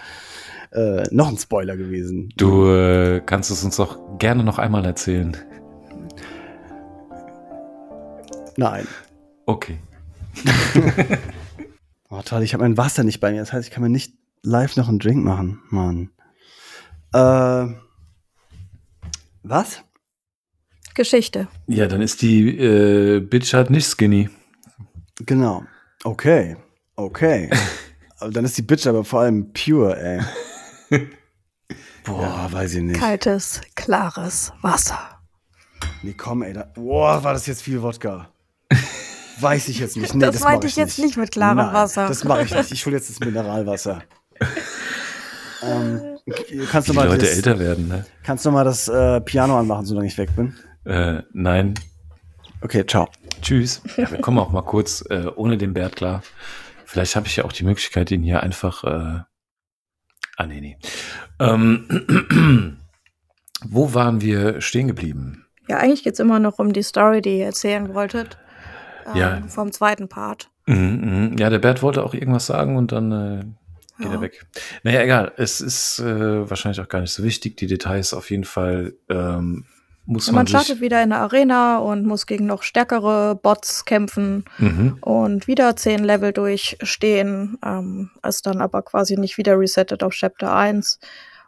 [0.72, 2.33] äh, noch ein Spoiler gewesen.
[2.37, 5.37] Du äh, kannst es uns doch gerne noch einmal erzählen.
[8.57, 8.87] Nein.
[9.44, 9.79] Okay.
[12.09, 13.40] oh, toll, ich habe mein Wasser nicht bei mir.
[13.40, 15.61] Das heißt, ich kann mir nicht live noch einen Drink machen.
[15.70, 16.11] Mann.
[17.12, 17.74] Äh,
[19.42, 19.83] was?
[20.94, 21.48] Geschichte.
[21.66, 24.31] Ja, dann ist die äh, Bitch halt nicht skinny.
[25.24, 25.64] Genau.
[26.04, 26.56] Okay.
[26.96, 27.50] Okay.
[28.18, 30.20] aber dann ist die Bitch aber vor allem pure, ey.
[32.04, 32.52] Boah, ja.
[32.52, 33.00] weiß ich nicht.
[33.00, 34.98] Kaltes, klares Wasser.
[36.02, 36.52] Nee, komm, ey.
[36.52, 38.28] Da, boah, war das jetzt viel Wodka?
[39.40, 40.14] Weiß ich jetzt nicht.
[40.14, 42.09] Nee, das, das meinte ich jetzt nicht mit klarem Nein, Wasser.
[42.09, 42.72] Das mache ich nicht.
[42.72, 44.02] Ich hole jetzt das Mineralwasser.
[45.62, 46.18] ähm,
[46.70, 48.06] kannst du mal Leute das, älter werden, ne?
[48.22, 50.54] Kannst du mal das äh, Piano anmachen, solange ich weg bin?
[50.85, 51.74] Äh, nein.
[52.62, 53.09] Okay, ciao.
[53.42, 53.83] Tschüss.
[53.96, 56.22] Ja, wir kommen auch mal kurz äh, ohne den Bert klar.
[56.85, 59.20] Vielleicht habe ich ja auch die Möglichkeit, ihn hier einfach äh,
[60.38, 60.77] Ah, nee, nee.
[61.40, 62.79] Ähm,
[63.64, 65.46] wo waren wir stehen geblieben?
[65.68, 68.37] Ja, eigentlich geht es immer noch um die Story, die ihr erzählen wolltet.
[69.07, 69.42] Ähm, Ja.
[69.49, 70.51] Vom zweiten Part.
[70.66, 71.38] Mhm, mhm.
[71.38, 73.44] Ja, der Bert wollte auch irgendwas sagen und dann äh,
[73.99, 74.12] geht Ja.
[74.14, 74.46] er weg.
[74.83, 75.33] Naja, egal.
[75.37, 77.57] Es ist äh, wahrscheinlich auch gar nicht so wichtig.
[77.57, 79.64] Die Details auf jeden Fall ähm,
[80.07, 83.85] muss Ja, man, man startet wieder in der Arena und muss gegen noch stärkere Bots
[83.85, 84.99] kämpfen Mhm.
[85.01, 87.59] und wieder zehn Level durchstehen.
[87.64, 90.99] Ähm, ist dann aber quasi nicht wieder resettet auf Chapter 1.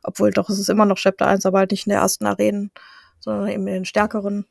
[0.03, 2.71] Obwohl doch, es ist immer noch Chapter 1, aber halt nicht in der ersten Arenen,
[3.21, 4.47] sondern eben in den stärkeren.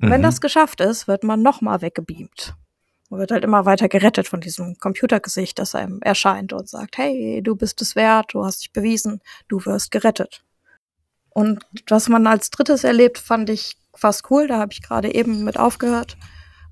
[0.00, 0.24] Und wenn Mhm.
[0.24, 2.54] das geschafft ist, wird man nochmal weggebeamt.
[3.10, 7.40] Man wird halt immer weiter gerettet von diesem Computergesicht, das einem erscheint und sagt, hey,
[7.42, 10.42] du bist es wert, du hast dich bewiesen, du wirst gerettet.
[11.34, 14.46] Und was man als drittes erlebt, fand ich fast cool.
[14.46, 16.16] Da habe ich gerade eben mit aufgehört.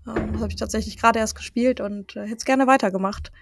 [0.07, 3.33] Ähm, habe ich tatsächlich gerade erst gespielt und äh, hätte es gerne weitergemacht.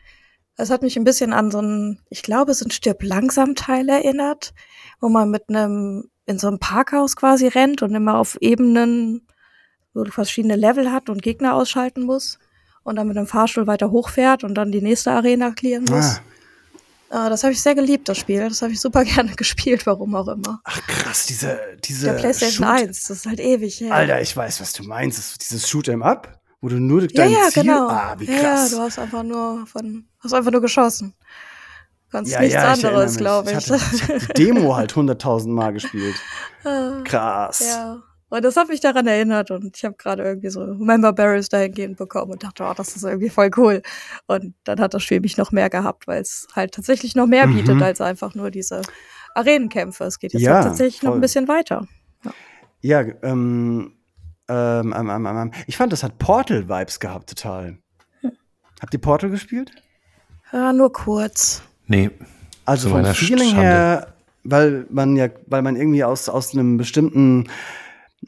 [0.56, 3.88] Es hat mich ein bisschen an so einen, ich glaube, so ein Stirb langsam Teil
[3.88, 4.52] erinnert,
[5.00, 9.26] wo man mit einem in so einem Parkhaus quasi rennt und immer auf Ebenen,
[9.94, 12.38] wo du verschiedene Level hat und Gegner ausschalten muss
[12.83, 16.16] und dann mit einem Fahrstuhl weiter hochfährt und dann die nächste Arena clearen muss.
[16.16, 16.20] Ah,
[17.10, 18.48] das habe ich sehr geliebt, das Spiel.
[18.48, 20.60] Das habe ich super gerne gespielt, warum auch immer.
[20.64, 23.92] ach krass, diese, diese Der PlayStation Shoot 1, das ist halt ewig her.
[23.94, 25.18] Alter, ich weiß, was du meinst.
[25.18, 27.62] Das, dieses Shoot 'em up, wo du nur ja, dein ja, Ziel.
[27.64, 27.88] genau.
[27.88, 28.70] Ah, wie Ja, ja, krass.
[28.70, 31.14] du hast einfach nur von, hast einfach nur geschossen.
[32.12, 33.58] Kannst Ja, nichts ja, ich anderes, glaube ich.
[33.58, 36.16] Ich hatte, ich hab die Demo halt 100.000 Mal gespielt.
[36.64, 37.60] Ah, Krass.
[37.60, 38.02] ja.
[38.30, 41.96] Und das hat mich daran erinnert und ich habe gerade irgendwie so Member Barrels dahingehend
[41.96, 43.82] bekommen und dachte, oh, das ist irgendwie voll cool.
[44.26, 47.46] Und dann hat das Spiel mich noch mehr gehabt, weil es halt tatsächlich noch mehr
[47.48, 47.54] Mhm.
[47.56, 48.82] bietet als einfach nur diese
[49.34, 50.04] Arenenkämpfe.
[50.04, 51.18] Es geht jetzt Ja, halt tatsächlich noch voll.
[51.18, 51.86] ein bisschen weiter.
[52.82, 53.92] Ja, ähm,
[54.48, 57.78] ähm, ähm, ähm, ähm, ich fand, das hat Portal-Vibes gehabt, total.
[58.20, 58.32] Hm.
[58.80, 59.72] Habt ihr Portal gespielt?
[60.52, 61.62] Ja, nur kurz.
[61.86, 62.10] Nee.
[62.64, 63.62] Also vom Feeling Schande.
[63.62, 67.48] her weil man ja, weil man irgendwie aus, aus einem bestimmten,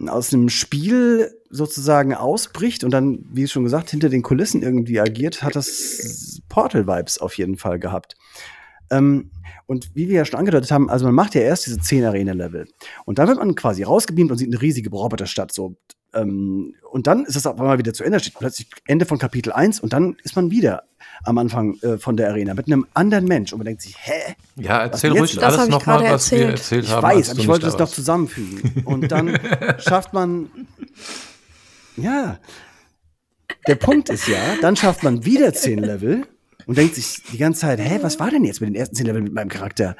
[0.06, 5.42] aus einem Spiel sozusagen ausbricht und dann, wie schon gesagt, hinter den Kulissen irgendwie agiert,
[5.42, 8.16] hat das Portal-Vibes auf jeden Fall gehabt.
[8.90, 9.30] Ähm,
[9.66, 12.68] und wie wir ja schon angedeutet haben, also man macht ja erst diese 10 Arena-Level.
[13.04, 15.52] Und dann wird man quasi rausgebeamt und sieht eine riesige Roboterstadt.
[15.52, 15.76] So.
[16.14, 19.52] Ähm, und dann ist es auf einmal wieder zu Ende, steht plötzlich Ende von Kapitel
[19.52, 20.84] 1 und dann ist man wieder
[21.24, 24.34] am Anfang äh, von der Arena mit einem anderen Mensch und man denkt sich, hä?
[24.56, 26.84] Ja, erzähl ruhig Das alles ich nochmal, was wir erzählt.
[26.84, 27.02] Ich haben.
[27.02, 28.82] weiß, als aber ich wollte das da noch zusammenfügen.
[28.84, 29.38] Und dann
[29.78, 30.50] schafft man,
[31.96, 32.38] ja,
[33.66, 36.26] der Punkt ist ja, dann schafft man wieder 10 Level
[36.66, 39.06] und denkt sich die ganze Zeit, hä, was war denn jetzt mit den ersten 10
[39.06, 39.96] Leveln mit meinem Charakter?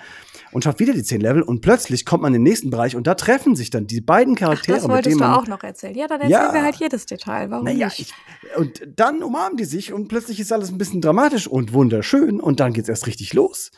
[0.52, 3.06] Und schafft wieder die 10 Level und plötzlich kommt man in den nächsten Bereich und
[3.06, 5.94] da treffen sich dann die beiden Ach, Charaktere, das mit wolltest du auch noch erzählen.
[5.94, 6.52] Ja, dann erzählen Ja.
[6.52, 7.50] wir halt jedes Detail.
[7.50, 8.00] Warum Naja, nicht?
[8.00, 8.14] ich,
[8.58, 12.60] und dann umarmen die sich und plötzlich ist alles ein bisschen dramatisch und wunderschön und
[12.60, 13.70] dann geht's erst richtig los.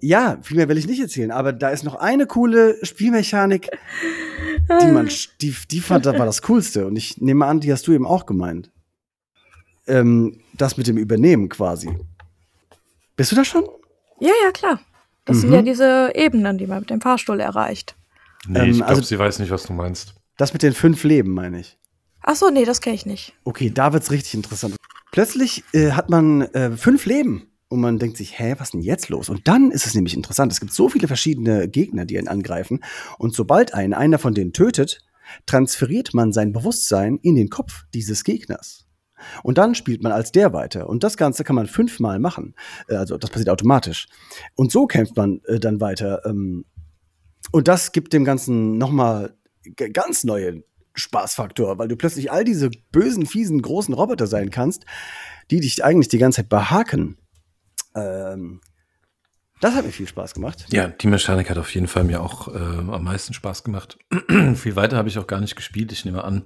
[0.00, 3.68] Ja, viel mehr will ich nicht erzählen, aber da ist noch eine coole Spielmechanik,
[4.82, 5.10] die man,
[5.42, 8.06] die, die fand, das war das Coolste und ich nehme an, die hast du eben
[8.06, 8.70] auch gemeint.
[9.86, 11.90] Ähm, das mit dem Übernehmen quasi.
[13.16, 13.64] Bist du da schon?
[14.20, 14.80] ja, ja, klar.
[15.24, 15.54] Das sind Mhm.
[15.54, 17.96] ja diese Ebenen, die man mit dem Fahrstuhl erreicht.
[18.46, 20.14] Nee, Ähm, ich glaube, also- sie weiß nicht, was du meinst.
[20.36, 21.78] Das mit den fünf Leben, meine ich.
[22.22, 23.34] Ach so, nee, das kenne ich nicht.
[23.44, 24.76] Okay, da wird's richtig interessant.
[25.12, 28.80] Plötzlich äh, hat man äh, fünf Leben und man denkt sich, hä, was ist denn
[28.80, 29.28] jetzt los?
[29.28, 30.50] Und dann ist es nämlich interessant.
[30.52, 32.82] Es gibt so viele verschiedene Gegner, die einen angreifen.
[33.18, 35.00] Und sobald einen einer von denen tötet,
[35.46, 38.83] transferiert man sein Bewusstsein in den Kopf dieses Gegners.
[39.42, 40.88] Und dann spielt man als der weiter.
[40.88, 42.54] Und das Ganze kann man fünfmal machen.
[42.88, 44.06] Äh, Also das passiert automatisch.
[44.54, 46.22] Und so kämpft man äh, dann weiter.
[46.24, 46.64] Ähm,
[47.52, 49.34] und das gibt dem Ganzen nochmal
[49.92, 50.62] ganz neue
[50.94, 54.84] Spaßfaktor, weil du plötzlich all diese bösen, fiesen, großen Roboter sein kannst,
[55.50, 57.18] die dich eigentlich die ganze Zeit behaken.
[57.94, 58.60] Ähm,
[59.60, 60.66] das hat mir viel Spaß gemacht.
[60.70, 63.98] Ja, die Mechanik hat auf jeden Fall mir auch äh, am meisten Spaß gemacht.
[64.56, 65.90] Viel weiter habe ich auch gar nicht gespielt.
[65.92, 66.44] Ich nehme an,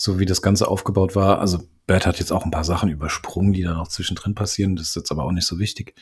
[0.00, 1.40] so wie das Ganze aufgebaut war.
[1.40, 4.74] Also Bert hat jetzt auch ein paar Sachen übersprungen, die da noch zwischendrin passieren.
[4.74, 5.94] Das ist jetzt aber auch nicht so wichtig.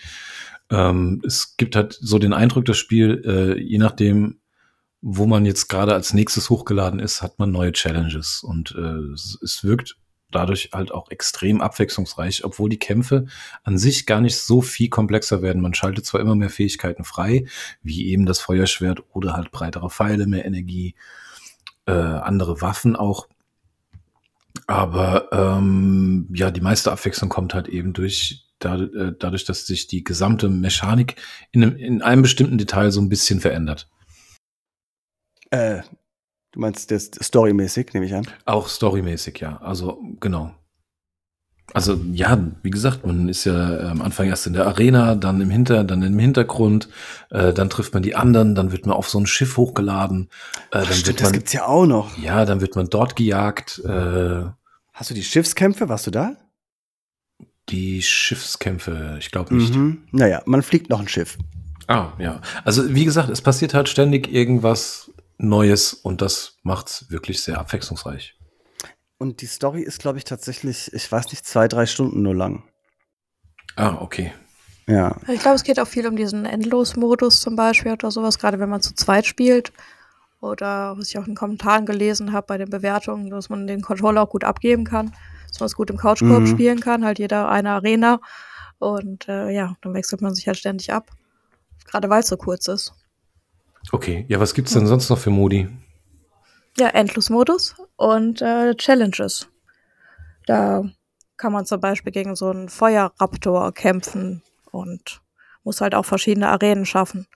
[0.70, 4.38] Ähm, es gibt halt so den Eindruck, das Spiel, äh, je nachdem,
[5.00, 8.44] wo man jetzt gerade als nächstes hochgeladen ist, hat man neue Challenges.
[8.44, 9.96] Und äh, es, es wirkt
[10.30, 13.26] dadurch halt auch extrem abwechslungsreich, obwohl die Kämpfe
[13.64, 15.61] an sich gar nicht so viel komplexer werden.
[15.61, 17.46] Man schaltet zwar immer mehr Fähigkeiten frei,
[17.82, 20.94] wie eben das Feuerschwert oder halt breitere Pfeile, mehr Energie,
[21.87, 23.26] äh, andere Waffen auch.
[24.68, 30.04] Aber ähm, ja, die meiste Abwechslung kommt halt eben durch äh, dadurch, dass sich die
[30.04, 31.16] gesamte Mechanik
[31.52, 33.88] in einem, in einem bestimmten Detail so ein bisschen verändert.
[35.50, 35.81] Äh,
[36.52, 38.26] du meinst das storymäßig, nehme ich an.
[38.44, 39.57] Auch storymäßig, ja.
[39.59, 40.54] Also genau.
[41.74, 45.50] Also ja, wie gesagt, man ist ja am Anfang erst in der Arena, dann im
[45.50, 46.88] Hinter, dann im Hintergrund,
[47.31, 50.31] äh, dann trifft man die anderen, dann wird man auf so ein Schiff hochgeladen,
[50.70, 52.16] äh, dann Stimmt, wird das man, gibt's ja auch noch.
[52.18, 53.83] ja, dann wird man dort gejagt.
[53.85, 54.44] Äh,
[54.98, 55.88] Hast du die Schiffskämpfe?
[55.88, 56.37] Warst du da?
[57.70, 59.74] die Schiffskämpfe, ich glaube nicht.
[59.74, 60.04] Mhm.
[60.12, 61.38] Naja, man fliegt noch ein Schiff.
[61.87, 62.40] Ah, ja.
[62.64, 68.37] Also wie gesagt, es passiert halt ständig irgendwas Neues und das macht's wirklich sehr abwechslungsreich.
[69.18, 72.64] Und die Story ist, glaube ich, tatsächlich, ich weiß nicht, zwei, drei Stunden nur lang.
[73.76, 74.32] Ah, okay.
[74.87, 75.16] Ja.
[75.28, 78.68] Ich glaube, es geht auch viel um diesen Endlos-Modus zum Beispiel oder sowas, gerade wenn
[78.68, 79.72] man zu zweit spielt.
[80.40, 83.83] Oder was ich auch in den Kommentaren gelesen habe bei den Bewertungen, dass man den
[83.83, 85.12] Controller auch gut abgeben kann,
[85.48, 86.46] dass man es gut im Couchkorb Mhm.
[86.46, 88.20] spielen kann, halt jeder eine Arena.
[88.79, 91.11] Und äh, ja, dann wechselt man sich halt ständig ab.
[91.87, 92.94] Gerade weil es so kurz ist.
[93.90, 95.68] Okay, ja, was gibt's denn sonst noch für Modi?
[96.79, 99.48] Ja, Endlos-Modus und äh, Challenges.
[100.46, 100.85] Da
[101.37, 105.20] kann man zum Beispiel gegen so einen Feuerraptor kämpfen und
[105.64, 107.27] muss halt auch verschiedene Arenen schaffen.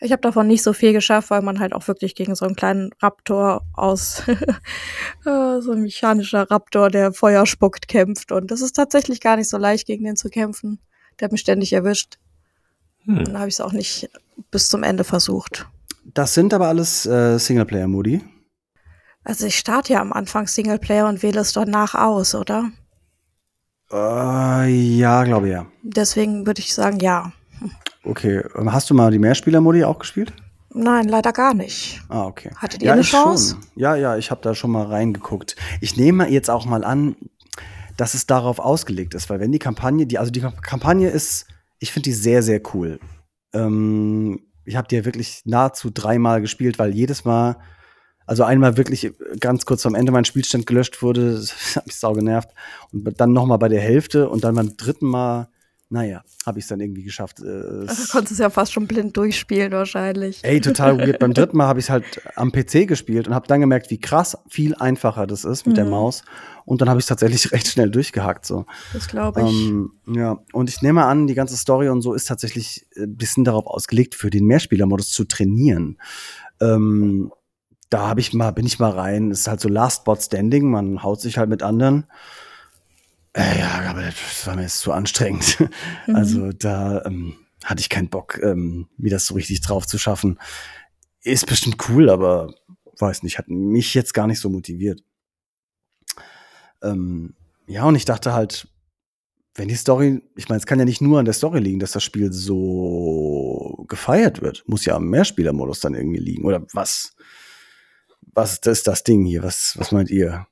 [0.00, 2.56] Ich habe davon nicht so viel geschafft, weil man halt auch wirklich gegen so einen
[2.56, 8.32] kleinen Raptor aus äh, so ein mechanischer Raptor, der Feuer spuckt, kämpft.
[8.32, 10.80] Und das ist tatsächlich gar nicht so leicht, gegen den zu kämpfen.
[11.18, 12.18] Der hat mich ständig erwischt.
[13.04, 13.24] Hm.
[13.24, 14.10] Dann habe ich es auch nicht
[14.50, 15.66] bis zum Ende versucht.
[16.04, 18.22] Das sind aber alles äh, Singleplayer-Modi.
[19.22, 22.70] Also ich starte ja am Anfang Singleplayer und wähle es danach aus, oder?
[23.90, 25.66] Äh, ja, glaube ja.
[25.82, 27.32] Deswegen würde ich sagen, ja.
[28.04, 28.42] Okay.
[28.66, 30.32] Hast du mal die Mehrspieler-Modi auch gespielt?
[30.74, 32.02] Nein, leider gar nicht.
[32.08, 32.50] Ah, okay.
[32.56, 33.54] Hattet ihr eine ich Chance?
[33.54, 33.66] Schon.
[33.76, 35.54] Ja, ja, ich habe da schon mal reingeguckt.
[35.80, 37.16] Ich nehme jetzt auch mal an,
[37.96, 41.46] dass es darauf ausgelegt ist, weil wenn die Kampagne, die, also die Kampagne ist,
[41.78, 42.98] ich finde die sehr, sehr cool.
[43.52, 47.56] Ähm, ich habe die ja wirklich nahezu dreimal gespielt, weil jedes Mal,
[48.26, 52.14] also einmal wirklich ganz kurz am Ende mein Spielstand gelöscht wurde, das hat mich sau
[52.14, 52.50] genervt.
[52.92, 55.48] Und dann noch mal bei der Hälfte und dann beim dritten Mal
[55.90, 57.40] naja, habe ich es dann irgendwie geschafft.
[57.40, 60.40] Äh, also konntest es ja fast schon blind durchspielen wahrscheinlich.
[60.42, 61.18] Ey, total weird.
[61.18, 64.00] Beim dritten Mal habe ich es halt am PC gespielt und habe dann gemerkt, wie
[64.00, 65.76] krass viel einfacher das ist mit mhm.
[65.76, 66.22] der Maus.
[66.64, 68.46] Und dann habe ich es tatsächlich recht schnell durchgehackt.
[68.46, 68.66] So.
[68.92, 69.68] Das glaube ich.
[69.68, 73.44] Ähm, ja, und ich nehme an, die ganze Story und so ist tatsächlich ein bisschen
[73.44, 75.98] darauf ausgelegt, für den Mehrspielermodus zu trainieren.
[76.60, 77.30] Ähm,
[77.90, 79.30] da habe ich mal, bin ich mal rein.
[79.30, 82.06] Das ist halt so Last Bot Standing, man haut sich halt mit anderen.
[83.36, 85.58] Äh, ja, aber das war mir jetzt zu anstrengend.
[86.06, 86.16] Mhm.
[86.16, 90.38] Also da ähm, hatte ich keinen Bock, ähm, mir das so richtig drauf zu schaffen.
[91.22, 92.54] Ist bestimmt cool, aber
[92.98, 95.02] weiß nicht, hat mich jetzt gar nicht so motiviert.
[96.82, 97.34] Ähm,
[97.66, 98.68] ja, und ich dachte halt,
[99.54, 101.92] wenn die Story, ich meine, es kann ja nicht nur an der Story liegen, dass
[101.92, 104.64] das Spiel so gefeiert wird.
[104.66, 106.44] Muss ja am Mehrspielermodus dann irgendwie liegen.
[106.44, 107.14] Oder was?
[108.34, 109.42] Was ist das Ding hier?
[109.42, 110.46] Was, was meint ihr?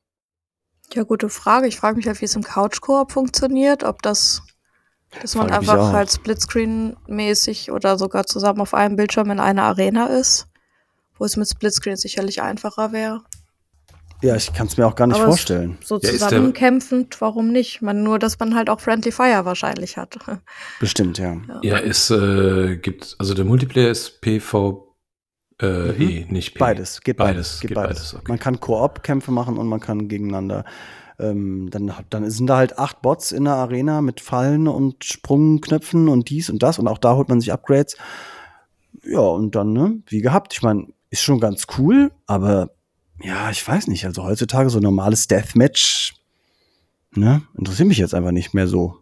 [0.94, 1.66] Ja, gute Frage.
[1.66, 4.42] Ich frage mich halt, wie es im Couch-Koop funktioniert, ob das,
[5.20, 10.48] dass man einfach halt Splitscreen-mäßig oder sogar zusammen auf einem Bildschirm in einer Arena ist,
[11.18, 13.22] wo es mit Splitscreen sicherlich einfacher wäre.
[14.22, 15.78] Ja, ich kann es mir auch gar nicht Aber vorstellen.
[15.82, 17.82] So ja, zusammenkämpfend, warum nicht?
[17.82, 20.16] Man, nur, dass man halt auch Friendly Fire wahrscheinlich hat.
[20.80, 21.38] Bestimmt, ja.
[21.48, 24.91] Ja, ja es äh, gibt, also der Multiplayer ist PvP
[25.62, 26.00] äh, mhm.
[26.00, 26.58] E, nicht P.
[26.58, 27.60] Beides, geht beides.
[27.60, 27.98] Geht beides.
[27.98, 28.14] beides.
[28.14, 28.24] Okay.
[28.28, 30.64] Man kann Koop-Kämpfe machen und man kann gegeneinander.
[31.18, 36.08] Ähm, dann, dann sind da halt acht Bots in der Arena mit Fallen und Sprungknöpfen
[36.08, 37.96] und dies und das und auch da holt man sich Upgrades.
[39.04, 40.52] Ja, und dann, ne, wie gehabt.
[40.52, 42.70] Ich meine, ist schon ganz cool, aber
[43.22, 44.04] ja, ich weiß nicht.
[44.04, 46.14] Also heutzutage so normales Deathmatch,
[47.14, 49.01] ne, interessiert mich jetzt einfach nicht mehr so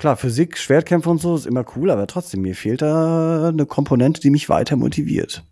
[0.00, 4.20] klar, Physik, Schwertkämpfe und so ist immer cool, aber trotzdem, mir fehlt da eine Komponente,
[4.20, 5.44] die mich weiter motiviert.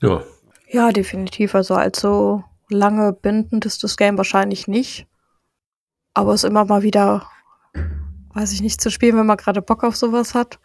[0.00, 0.22] Ja.
[0.70, 1.54] Ja, definitiv.
[1.54, 5.06] Also allzu lange bindend ist das Game wahrscheinlich nicht.
[6.14, 7.26] Aber es ist immer mal wieder,
[8.32, 10.60] weiß ich nicht, zu spielen, wenn man gerade Bock auf sowas hat.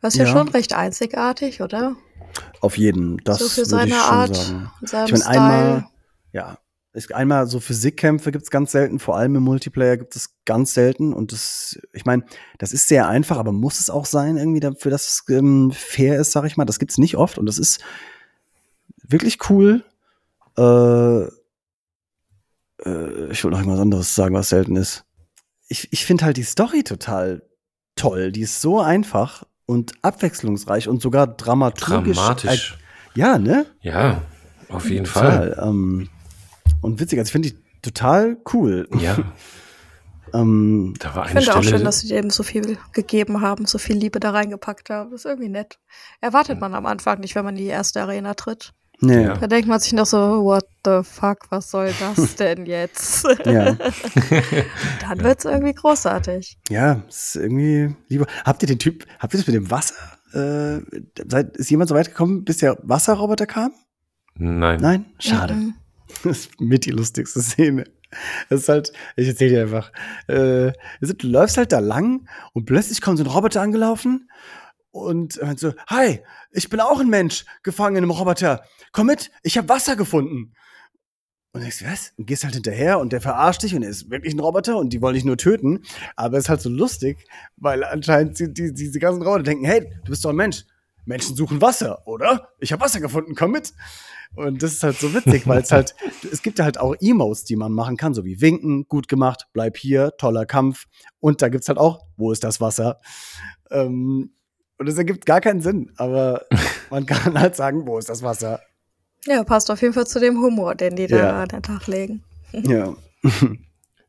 [0.00, 1.96] Das ist ja, ja schon recht einzigartig, oder?
[2.60, 3.16] Auf jeden.
[3.24, 4.36] Das so für seine Art,
[4.82, 5.06] sagen.
[5.06, 5.88] ich meine, einmal,
[6.32, 6.58] ja,
[6.98, 10.74] es, einmal so Physikkämpfe gibt es ganz selten, vor allem im Multiplayer gibt es ganz
[10.74, 11.12] selten.
[11.12, 12.24] Und das, ich meine,
[12.58, 16.20] das ist sehr einfach, aber muss es auch sein, irgendwie dafür, dass es ähm, fair
[16.20, 16.64] ist, sag ich mal.
[16.64, 17.80] Das gibt es nicht oft und das ist
[19.02, 19.84] wirklich cool.
[20.56, 21.22] Äh,
[22.84, 25.04] äh, ich wollte noch irgendwas anderes sagen, was selten ist.
[25.68, 27.42] Ich, ich finde halt die Story total
[27.96, 28.32] toll.
[28.32, 32.16] Die ist so einfach und abwechslungsreich und sogar dramaturgisch.
[32.16, 32.78] Dramatisch.
[33.14, 33.66] Äh, ja, ne?
[33.80, 34.22] Ja,
[34.68, 35.68] auf jeden total, Fall.
[35.68, 36.08] Ähm,
[36.80, 37.18] und witzig.
[37.18, 38.88] Also finde ich total cool.
[38.98, 39.16] Ja.
[40.34, 43.66] ähm, da war eine ich finde auch schön, dass sie dem so viel gegeben haben,
[43.66, 45.10] so viel Liebe da reingepackt haben.
[45.10, 45.78] Das ist irgendwie nett.
[46.20, 48.72] Erwartet man am Anfang nicht, wenn man in die erste Arena tritt.
[49.00, 49.36] Ja.
[49.36, 53.24] Da denkt man sich noch so, what the fuck, was soll das denn jetzt?
[53.44, 53.74] ja.
[55.00, 56.58] Dann wird es irgendwie großartig.
[56.68, 58.26] Ja, ist irgendwie lieber.
[58.44, 59.94] Habt ihr den Typ, habt ihr das mit dem Wasser?
[60.32, 60.80] Äh,
[61.28, 63.72] seid, ist jemand so weit gekommen, bis der Wasserroboter kam?
[64.34, 64.80] Nein.
[64.80, 65.06] Nein?
[65.18, 65.54] Schade.
[65.54, 65.74] Mhm.
[66.24, 67.84] Das ist mit die lustigste Szene.
[68.48, 69.92] Das ist halt, ich erzähle dir einfach.
[70.26, 74.30] Äh, du läufst halt da lang und plötzlich kommt so ein Roboter angelaufen
[74.90, 78.64] und meint so, hi, ich bin auch ein Mensch, gefangen in einem Roboter.
[78.92, 80.54] Komm mit, ich habe Wasser gefunden.
[81.52, 82.12] Und denkst, was?
[82.16, 84.92] Und gehst halt hinterher und der verarscht dich und er ist wirklich ein Roboter und
[84.92, 85.82] die wollen dich nur töten.
[86.14, 89.92] Aber es ist halt so lustig, weil anscheinend die, die, diese ganzen Roboter denken, hey,
[90.04, 90.64] du bist doch ein Mensch.
[91.04, 92.50] Menschen suchen Wasser, oder?
[92.60, 93.72] Ich habe Wasser gefunden, komm mit.
[94.34, 95.94] Und das ist halt so witzig, weil es halt,
[96.32, 99.46] es gibt ja halt auch Emotes, die man machen kann, so wie winken, gut gemacht,
[99.52, 100.86] bleib hier, toller Kampf.
[101.20, 103.00] Und da gibt's halt auch, wo ist das Wasser?
[103.70, 104.32] Ähm,
[104.78, 106.46] und es ergibt gar keinen Sinn, aber
[106.90, 108.60] man kann halt sagen, wo ist das Wasser?
[109.26, 111.18] Ja, passt auf jeden Fall zu dem Humor, den die ja.
[111.18, 112.22] da an den Tag legen.
[112.52, 112.94] Ja.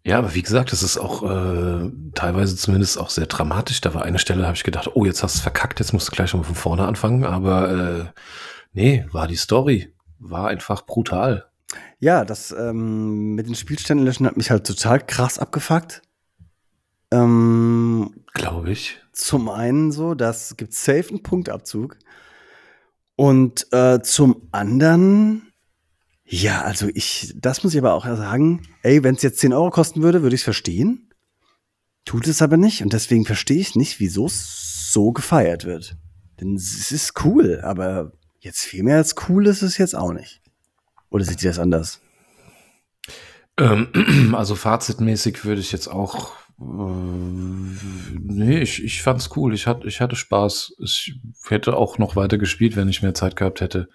[0.06, 3.82] Ja, aber wie gesagt, das ist auch äh, teilweise zumindest auch sehr dramatisch.
[3.82, 6.12] Da war eine Stelle, habe ich gedacht, oh, jetzt hast du verkackt, jetzt musst du
[6.14, 7.26] gleich schon mal von vorne anfangen.
[7.26, 8.06] Aber äh,
[8.72, 11.50] nee, war die Story war einfach brutal.
[12.00, 16.02] Ja, das ähm, mit den Spielständen löschen hat mich halt total krass abgefuckt.
[17.12, 19.00] Ähm, Glaube ich.
[19.12, 21.98] Zum einen so, das gibt safe einen Punktabzug.
[23.16, 25.52] Und äh, zum anderen,
[26.24, 29.72] ja, also ich, das muss ich aber auch sagen, ey, wenn es jetzt 10 Euro
[29.72, 31.14] kosten würde, würde ich es verstehen.
[32.06, 35.98] Tut es aber nicht und deswegen verstehe ich nicht, wieso es so gefeiert wird.
[36.40, 40.42] Denn es ist cool, aber Jetzt viel mehr als cool ist es jetzt auch nicht.
[41.10, 42.02] Oder sieht ihr das anders?
[43.58, 46.32] Ähm, also fazitmäßig würde ich jetzt auch.
[46.60, 46.64] Äh,
[48.22, 49.54] nee, ich, ich fand's cool.
[49.54, 50.74] Ich, hatte ich hatte Spaß.
[50.80, 51.16] Ich
[51.48, 53.90] hätte auch noch weiter gespielt, wenn ich mehr Zeit gehabt hätte.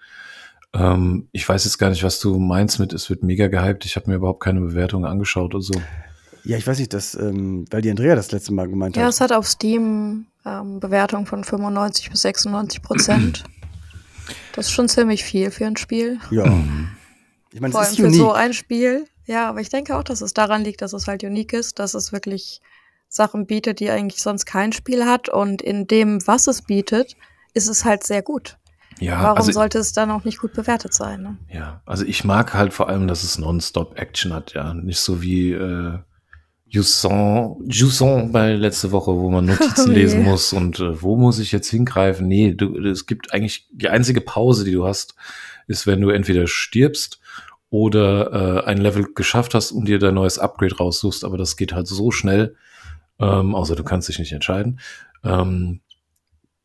[0.73, 3.85] Ähm, ich weiß jetzt gar nicht, was du meinst mit, es wird mega gehypt.
[3.85, 5.81] Ich habe mir überhaupt keine Bewertung angeschaut oder so.
[6.43, 9.09] Ja, ich weiß nicht, das, ähm, weil die Andrea das letzte Mal gemeint Ja, hat.
[9.09, 13.43] es hat auf Steam ähm, Bewertung von 95 bis 96 Prozent.
[14.53, 16.19] Das ist schon ziemlich viel für ein Spiel.
[16.31, 16.45] Ja.
[16.45, 16.89] Mhm.
[17.51, 18.19] Ich meine, Vor es allem ist für unique.
[18.19, 19.05] so ein Spiel.
[19.25, 21.93] Ja, aber ich denke auch, dass es daran liegt, dass es halt unique ist, dass
[21.93, 22.61] es wirklich
[23.07, 25.29] Sachen bietet, die eigentlich sonst kein Spiel hat.
[25.29, 27.15] Und in dem, was es bietet,
[27.53, 28.57] ist es halt sehr gut.
[28.99, 31.21] Ja, Warum also, sollte es dann auch nicht gut bewertet sein?
[31.21, 31.37] Ne?
[31.51, 34.73] ja, also ich mag halt vor allem, dass es Non-Stop-Action hat, ja.
[34.73, 35.99] Nicht so wie äh,
[36.67, 41.39] Jusson, Jusson bei letzte Woche, wo man Notizen Oh lesen muss und äh, wo muss
[41.39, 42.27] ich jetzt hingreifen?
[42.27, 45.15] Nee, du, es gibt eigentlich die einzige Pause, die du hast,
[45.67, 47.19] ist, wenn du entweder stirbst
[47.69, 51.73] oder äh, ein Level geschafft hast und dir dein neues Upgrade raussuchst, aber das geht
[51.73, 52.55] halt so schnell,
[53.19, 54.79] ähm, außer du kannst dich nicht entscheiden.
[55.23, 55.81] Ähm,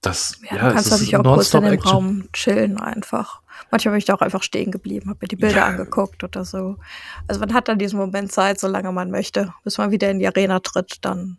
[0.00, 1.78] das, Ja, ja, du kannst natürlich auch kurz in dem.
[1.80, 3.40] Raum chillen einfach.
[3.70, 5.66] Manchmal bin ich da auch einfach stehen geblieben, habe mir die Bilder Ja.
[5.66, 6.76] angeguckt oder so.
[7.28, 10.26] Also man hat dann diesen Moment Zeit, solange man möchte, bis man wieder in die
[10.26, 11.38] Arena tritt, dann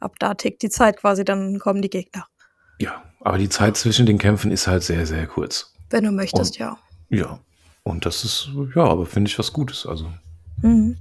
[0.00, 2.26] ab da tickt die Zeit quasi, dann kommen die Gegner.
[2.78, 5.72] Ja, aber die Zeit zwischen den Kämpfen ist halt sehr, sehr kurz.
[5.90, 6.78] Wenn du möchtest, Und- ja.
[7.10, 7.38] Ja.
[7.84, 9.86] Und das ist, ja, aber finde ich was Gutes.
[9.86, 10.06] Also,
[10.58, 10.96] Mhm.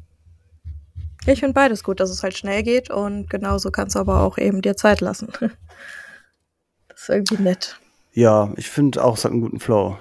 [1.28, 4.40] Ich finde beides gut, dass es halt schnell geht und genauso kannst du aber auch
[4.40, 5.28] eben dir Zeit lassen.
[7.02, 7.80] Ist irgendwie nett.
[8.14, 9.98] Ja, ich finde auch, es hat einen guten Flow.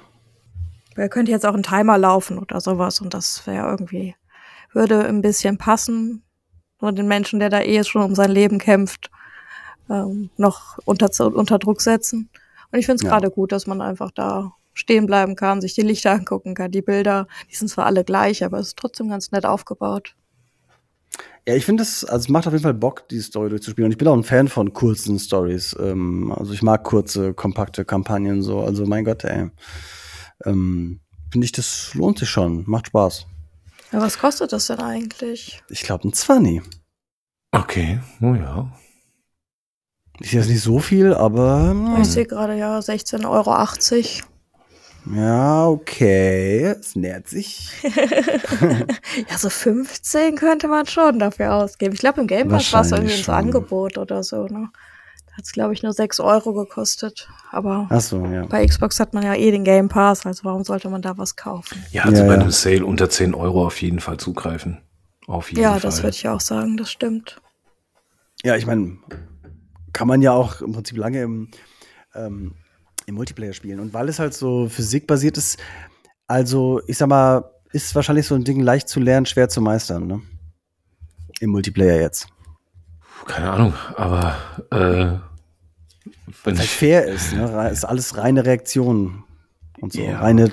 [0.96, 4.14] Weil könnte jetzt auch ein Timer laufen oder sowas und das wäre irgendwie,
[4.72, 6.24] würde ein bisschen passen.
[6.78, 9.10] Und den Menschen, der da eh schon um sein Leben kämpft,
[9.88, 12.28] ähm, noch unter, unter Druck setzen.
[12.70, 13.10] Und ich finde es Ja.
[13.10, 16.82] gerade gut, dass man einfach da stehen bleiben kann, sich die Lichter angucken kann, die
[16.82, 20.16] Bilder, die sind zwar alle gleich, aber es ist trotzdem ganz nett aufgebaut.
[21.48, 23.86] Ja, ich finde es, also es macht auf jeden Fall Bock, die Story durchzuspielen.
[23.86, 25.74] Und ich bin auch ein Fan von kurzen Stories.
[25.80, 28.60] Ähm, also ich mag kurze, kompakte Kampagnen so.
[28.60, 29.50] Also mein Gott, ey.
[30.44, 31.00] Ähm,
[31.32, 32.64] finde ich, das lohnt sich schon.
[32.66, 33.26] Macht Spaß.
[33.92, 35.62] Ja, was kostet das denn eigentlich?
[35.68, 36.62] Ich glaube, ein 20.
[37.52, 38.70] okay, oh ja.
[40.20, 44.29] Ist jetzt nicht so viel, aber hm, Ich sehe gerade ja 16,80 Euro.
[45.14, 46.74] Ja, okay.
[46.78, 47.70] Es nähert sich.
[49.28, 51.94] Ja, so 15 könnte man schon dafür ausgeben.
[51.94, 53.34] Ich glaube, im Game Pass war es irgendwie Wahrscheinlich so schon.
[53.34, 54.46] Angebot oder so.
[54.46, 54.68] Ne?
[55.26, 57.28] Da hat es, glaube ich, nur 6 Euro gekostet.
[57.50, 58.46] Aber Ach so, ja.
[58.46, 61.36] bei Xbox hat man ja eh den Game Pass, also warum sollte man da was
[61.36, 61.84] kaufen?
[61.90, 62.40] Ja, also Ja, bei ja.
[62.40, 64.80] einem Sale unter 10 Euro auf jeden Fall zugreifen.
[65.26, 65.80] Auf jeden ja, Fall.
[65.80, 67.40] das würde ich auch sagen, das stimmt.
[68.42, 68.98] Ja, ich meine,
[69.92, 71.50] kann man ja auch im Prinzip lange im,
[72.14, 72.54] ähm,
[73.10, 73.80] im Multiplayer spielen.
[73.80, 75.58] Und weil es halt so physikbasiert ist,
[76.26, 80.06] also ich sag mal, ist wahrscheinlich so ein Ding leicht zu lernen, schwer zu meistern,
[80.06, 80.22] ne?
[81.40, 82.28] Im Multiplayer jetzt.
[83.26, 84.36] Keine Ahnung, aber
[84.70, 85.18] äh,
[86.44, 87.68] wenn es halt fair ist, ne?
[87.70, 89.24] Ist alles reine Reaktion
[89.80, 90.00] und so.
[90.00, 90.20] Ja.
[90.20, 90.52] Reine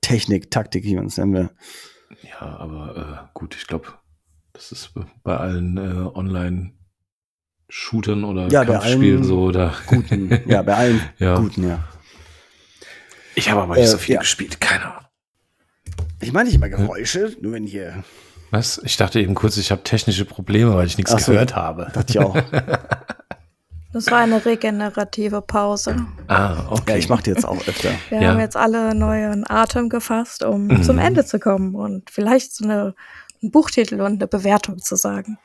[0.00, 1.50] Technik, Taktik, wie man es nennen will.
[2.22, 3.88] ja, aber äh, gut, ich glaube,
[4.52, 4.92] das ist
[5.22, 6.08] bei allen äh,
[7.74, 11.36] Online-Shootern oder Ja, bei Kampfspielen allen so oder Guten, ja, bei allen Ja.
[11.38, 11.84] Guten, ja.
[13.34, 14.20] Ich habe aber nicht Äh, so viel ja.
[14.20, 15.04] gespielt, keine Ahnung.
[16.20, 18.04] Ich meine nicht immer Geräusche, nur wenn hier.
[18.50, 18.80] Was?
[18.84, 21.32] Ich dachte eben kurz, ich habe technische Probleme, weil ich nichts Ach so.
[21.32, 21.90] gehört habe.
[21.92, 22.36] Dachte ich auch.
[23.92, 25.94] Das war eine regenerative Pause.
[26.26, 26.94] Ah, okay.
[26.94, 27.90] Ja, ich mache die jetzt auch öfter.
[28.08, 28.30] Wir Ja.
[28.30, 30.82] haben jetzt alle neuen Atem gefasst, um Mhm.
[30.82, 32.96] zum Ende zu kommen und vielleicht so eine,
[33.40, 35.38] einen Buchtitel und eine Bewertung zu sagen.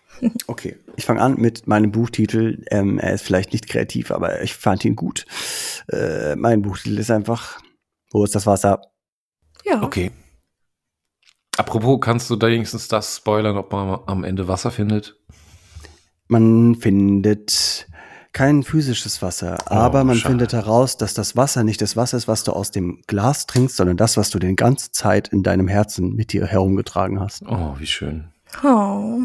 [0.48, 2.64] Okay, ich fange an mit meinem Buchtitel.
[2.72, 5.26] Ähm, er ist vielleicht nicht kreativ, aber ich fand ihn gut.
[5.88, 7.60] Äh, mein Buchtitel ist einfach
[8.12, 8.82] Wo ist das Wasser?
[9.64, 9.82] Ja.
[9.82, 10.12] Okay.
[11.58, 15.18] Apropos, kannst du da wenigstens das spoilern, ob man am Ende Wasser findet?
[16.28, 17.88] Man findet
[18.32, 20.32] kein physisches Wasser, aber man schade.
[20.34, 23.76] findet heraus, dass das Wasser nicht das Wasser ist, was du aus dem Glas trinkst,
[23.76, 27.42] sondern das, was du die ganze Zeit in deinem Herzen mit dir herumgetragen hast.
[27.48, 28.30] Oh, wie schön.
[28.64, 29.22] Oh.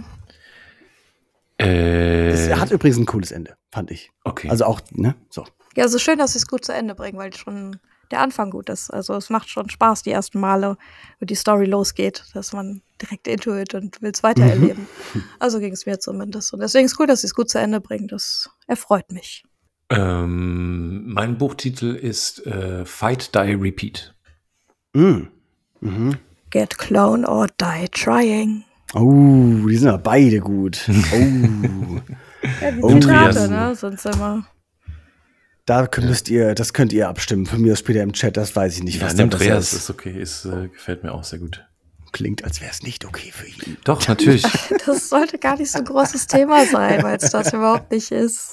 [1.64, 4.10] Äh, Es hat übrigens ein cooles Ende, fand ich.
[4.24, 4.48] okay.
[4.50, 5.14] Also auch, ne?
[5.30, 5.44] So.
[5.76, 7.78] Ja, es ist schön, dass sie es gut zu Ende bringen, weil schon
[8.10, 8.90] der Anfang gut ist.
[8.90, 10.76] Also es macht schon Spaß, die ersten Male,
[11.20, 14.86] wo die Story losgeht, dass man direkt into it und will es weitererleben.
[15.40, 16.52] Also ging es mir zumindest.
[16.52, 18.06] Und deswegen ist es cool, dass sie es gut zu Ende bringen.
[18.08, 19.42] Das erfreut mich.
[19.90, 24.14] ähm, mein Buchtitel ist äh, Fight, Die, Repeat.
[24.94, 25.22] Mm.
[25.80, 26.18] Mhm.
[26.50, 28.64] Get clone or die trying.
[28.95, 30.88] Oh, die sind ja beide gut.
[31.12, 32.01] Oh.
[32.61, 33.49] Ja, die Oh, Zitate, yes.
[33.51, 34.47] ne, sind immer.
[35.64, 37.47] Da könnt- müsst ihr, das könnt ihr abstimmen.
[37.47, 39.45] Von mir aus später im Chat, das weiß ich nicht, Ja, was da nimm besser
[39.47, 39.78] Dreas, ist.
[39.84, 41.64] ist okay, ist, äh, gefällt mir auch sehr gut.
[42.12, 43.78] Klingt, als wäre es nicht okay für ihn.
[43.84, 44.45] Doch, natürlich.
[44.86, 48.53] Das sollte gar nicht so ein großes Thema sein, weil es das überhaupt nicht ist.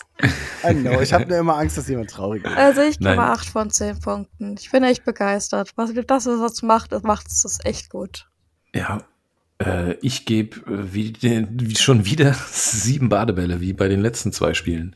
[0.64, 2.56] I know, ich habe nur immer Angst, dass jemand traurig ist.
[2.56, 3.20] Also ich gebe Nein.
[3.20, 4.56] 8 von 10 Punkten.
[4.58, 5.72] Ich bin echt begeistert.
[5.76, 8.30] Was das, was es macht, das macht es echt gut.
[8.74, 9.04] ja.
[9.62, 14.54] Äh, ich gebe äh, wie, wie schon wieder sieben Badebälle, wie bei den letzten zwei
[14.54, 14.96] Spielen.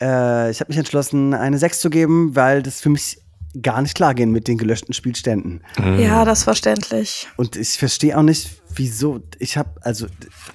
[0.00, 3.18] Äh, ich habe mich entschlossen, eine 6 zu geben, weil das für mich
[3.60, 5.62] gar nicht klar gehen mit den gelöschten Spielständen.
[5.78, 5.98] Mhm.
[5.98, 7.28] Ja, das ist verständlich.
[7.36, 9.20] Und ich verstehe auch nicht, wieso.
[9.38, 10.06] Ich habe, also,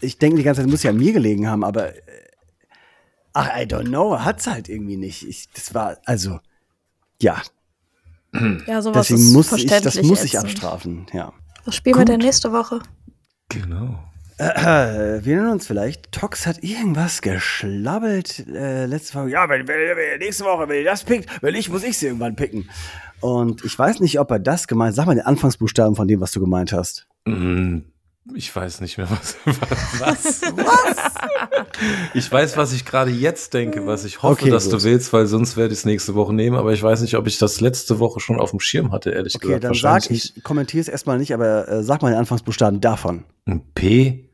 [0.01, 2.01] ich denke die ganze Zeit, muss ja an mir gelegen haben, aber äh,
[3.33, 5.27] ach, I don't know, hat's halt irgendwie nicht.
[5.27, 6.39] Ich, das war, also,
[7.21, 7.41] ja.
[8.67, 10.51] Ja, sowas Deswegen ist muss ich, das muss ich ätzend.
[10.51, 11.33] abstrafen, ja.
[11.67, 12.79] Was spielen wir denn nächste Woche?
[13.49, 13.99] Genau.
[14.37, 16.13] Äh, wir nennen uns vielleicht.
[16.13, 19.31] Tox hat irgendwas geschlabbelt äh, letzte Woche.
[19.31, 22.05] Ja, wenn, wenn, wenn nächste Woche, wenn ihr das pickt, wenn ich, muss ich sie
[22.05, 22.69] irgendwann picken.
[23.19, 26.31] Und ich weiß nicht, ob er das gemeint Sag mal den Anfangsbuchstaben von dem, was
[26.31, 27.05] du gemeint hast.
[27.25, 27.79] Mm,
[28.35, 29.35] Ich weiß nicht mehr, was.
[29.99, 30.41] Was?
[30.41, 31.13] was?
[32.13, 34.73] Ich weiß, was ich gerade jetzt denke, was ich hoffe, Okay, dass gut.
[34.73, 36.55] du willst, weil sonst werde ich es nächste Woche nehmen.
[36.57, 39.35] Aber ich weiß nicht, ob ich das letzte Woche schon auf dem Schirm hatte, ehrlich
[39.35, 39.63] Okay, gesagt.
[39.63, 43.23] dann Wahrscheinlich sag ich, kommentiere es erstmal nicht, aber äh, sag mal den Anfangsbuchstaben davon.
[43.45, 44.29] Ein P.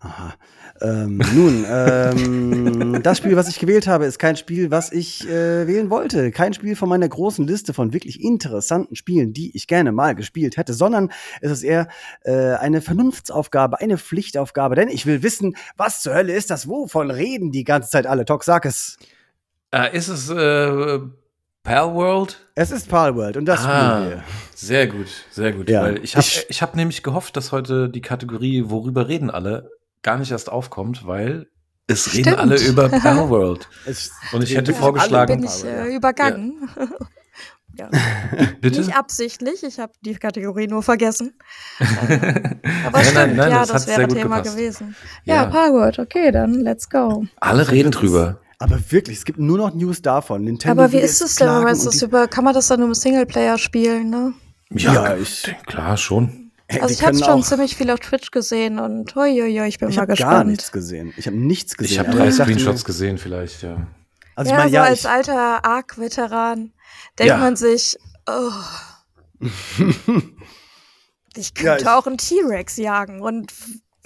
[0.00, 0.34] Aha.
[0.80, 5.66] Ähm, nun, ähm, das Spiel, was ich gewählt habe, ist kein Spiel, was ich äh,
[5.66, 6.30] wählen wollte.
[6.32, 10.56] Kein Spiel von meiner großen Liste von wirklich interessanten Spielen, die ich gerne mal gespielt
[10.56, 11.88] hätte, sondern es ist eher
[12.24, 16.68] äh, eine Vernunftsaufgabe, eine Pflichtaufgabe, denn ich will wissen, was zur Hölle ist das?
[16.68, 18.24] Wovon reden die ganze Zeit alle?
[18.24, 18.96] Tox, sag es.
[19.72, 20.98] Äh, ist es äh,
[21.62, 22.46] Pal World?
[22.56, 24.24] Es ist Palworld und das Ah, spielen wir.
[24.54, 25.70] sehr gut, sehr gut.
[25.70, 25.82] Ja.
[25.82, 29.70] Weil ich habe Ich- ich hab nämlich gehofft, dass heute die Kategorie Worüber reden alle
[30.04, 31.48] gar nicht erst aufkommt, weil
[31.88, 32.38] es reden Stimmt.
[32.38, 33.68] alle über Pal World.
[34.32, 36.68] Und ich hätte reden vorgeschlagen- alle Bin ich äh, übergangen.
[37.76, 37.88] Ja.
[38.60, 38.78] Bitte?
[38.80, 41.36] Nicht absichtlich, ich habe die Kategorie nur vergessen.
[41.80, 44.56] Aber Nein, stimmt, nein, nein, ja, das das, wäre Thema gepasst.
[44.56, 44.94] gewesen.
[45.24, 45.34] Ja.
[45.34, 47.24] Ja, Palworld, okay, dann let's go.
[47.40, 48.40] Alle reden drüber.
[48.60, 50.44] Aber wirklich, es gibt nur noch News davon.
[50.44, 52.88] Nintendo Aber wie ist es denn, wenn man das über, kann man das dann nur
[52.88, 54.32] im Singleplayer spielen, ne?
[54.70, 56.43] Ja, Ja, ich- klar, schon.
[56.66, 59.96] Hey, Also ich habe schon ziemlich viel auf Twitch gesehen und uiuiui, ich bin Ich
[59.96, 60.50] mal habe gar gespannt.
[60.50, 61.12] nichts gesehen.
[61.16, 61.92] Ich habe nichts gesehen.
[61.92, 63.86] Ich habe drei Screenshots gesehen, vielleicht, ja.
[64.34, 66.72] Also ja, ich meine, so ja, als ich, alter Arc-Veteran
[67.18, 67.36] denkt Ja.
[67.38, 68.50] man sich, oh,
[71.36, 73.52] ich Ja, könnte ich- auch einen T-Rex jagen und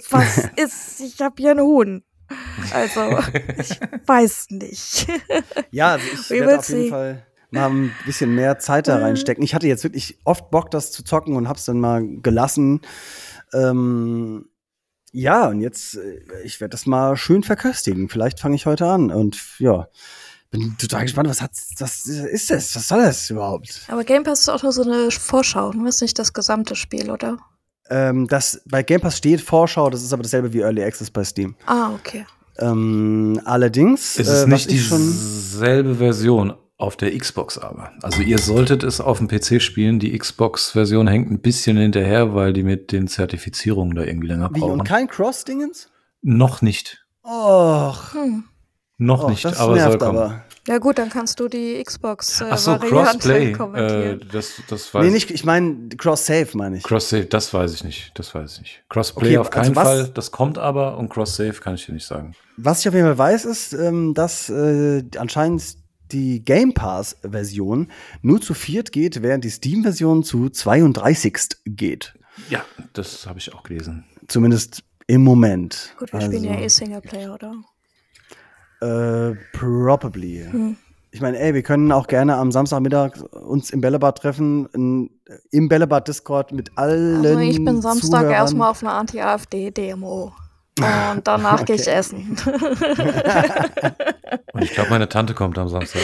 [0.09, 2.03] was ist, ich habe hier einen Huhn.
[2.73, 3.19] Also,
[3.57, 5.07] ich weiß nicht.
[5.71, 6.89] ja, also ich We werde will auf jeden see.
[6.89, 9.43] Fall mal ein bisschen mehr Zeit da reinstecken.
[9.43, 12.81] Ich hatte jetzt wirklich oft Bock, das zu zocken und hab's dann mal gelassen.
[13.53, 14.45] Ähm,
[15.11, 18.09] ja, und jetzt, äh, ich werde das mal schön verköstigen.
[18.09, 19.87] Vielleicht fange ich heute an und ja,
[20.51, 22.75] bin total gespannt, was hat, was ist das?
[22.75, 23.81] Was soll das überhaupt?
[23.87, 27.09] Aber Game Pass ist auch nur so eine Vorschau, das ist nicht das gesamte Spiel,
[27.09, 27.37] oder?
[27.89, 31.23] Ähm, das bei Game Pass steht Vorschau, das ist aber dasselbe wie Early Access bei
[31.23, 31.55] Steam.
[31.65, 32.25] Ah, okay.
[32.57, 37.91] Ähm, allerdings Es äh, ist was nicht dieselbe Version auf der Xbox aber.
[38.01, 39.99] Also ihr solltet es auf dem PC spielen.
[39.99, 44.61] Die Xbox-Version hängt ein bisschen hinterher, weil die mit den Zertifizierungen da irgendwie länger wie
[44.61, 44.83] und brauchen.
[44.85, 45.91] kein Cross-Dingens?
[46.21, 47.05] Noch nicht.
[47.23, 48.45] Och, Hm.
[48.97, 50.17] Noch och nicht, das aber soll nervt kommen.
[50.17, 50.43] aber.
[50.67, 53.51] Ja gut, dann kannst du die Xbox äh, Ach so, Crossplay.
[53.53, 56.83] Äh, das, das weiß Nee, nicht, ich meine Cross-Save, meine ich.
[56.83, 58.11] Cross-Save, das weiß ich nicht.
[58.15, 58.83] Das weiß ich nicht.
[58.89, 60.11] Crossplay Okay, auf also keinen was- Fall.
[60.13, 62.35] Das kommt aber und Cross-Save kann ich dir nicht sagen.
[62.57, 65.63] Was ich auf jeden Fall weiß, ist, ähm, dass äh, anscheinend
[66.11, 67.91] die Game Pass-Version
[68.21, 72.17] nur zu viert geht, während die Steam-Version zu 32 geht.
[72.49, 74.05] Ja, das habe ich auch gelesen.
[74.27, 75.95] Zumindest im Moment.
[75.97, 77.55] Gut, wir spielen ja Also, eh Singleplayer, oder?
[78.81, 80.45] Äh, probably.
[80.49, 80.77] Hm.
[81.11, 85.09] Ich meine, ey, wir können auch gerne am Samstagmittag uns im Bällebad treffen, in,
[85.49, 87.25] im Bällebad-Discord mit allen.
[87.25, 88.31] Also ich bin Samstag Zuhörern.
[88.31, 90.33] erstmal auf einer Anti-AfD-Demo.
[90.83, 91.91] Und danach gehe ich Okay.
[91.91, 92.35] essen.
[94.53, 96.01] Und ich glaube, meine Tante kommt am Samstag.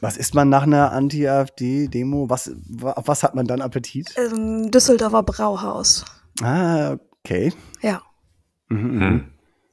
[0.00, 2.28] Was isst man nach einer Anti-AfD-Demo?
[2.30, 4.14] Was, wa- auf was hat man dann Appetit?
[4.16, 6.04] Im Düsseldorfer Brauhaus.
[6.42, 7.52] Ah, okay.
[7.80, 8.02] Ja.
[8.68, 9.00] Mhm, mhm.
[9.00, 9.24] Hm.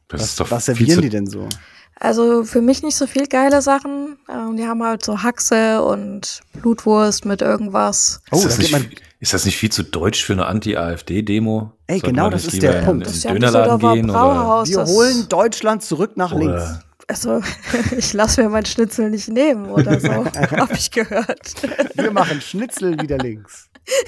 [0.08, 1.48] Das Was, ist doch was servieren die denn so?
[1.96, 4.18] Also für mich nicht so viel geile Sachen.
[4.30, 8.22] Ähm, die haben halt so Haxe und Blutwurst mit irgendwas.
[8.32, 8.90] Oh, ist, da das geht man-
[9.22, 11.72] ist das nicht viel zu deutsch für eine Anti-AfD-Demo?
[11.88, 13.02] Ey, Sollten genau das ist der in- Punkt.
[13.02, 13.32] In Das ist ja
[13.78, 14.70] gehen oder, Brauhaus.
[14.70, 16.64] Wir holen Deutschland zurück nach links.
[16.64, 17.42] oder Also
[17.98, 20.26] ich lasse mir mein Schnitzel nicht nehmen oder so.
[20.36, 21.54] Hab ich gehört.
[21.96, 23.68] Wir machen Schnitzel wieder links.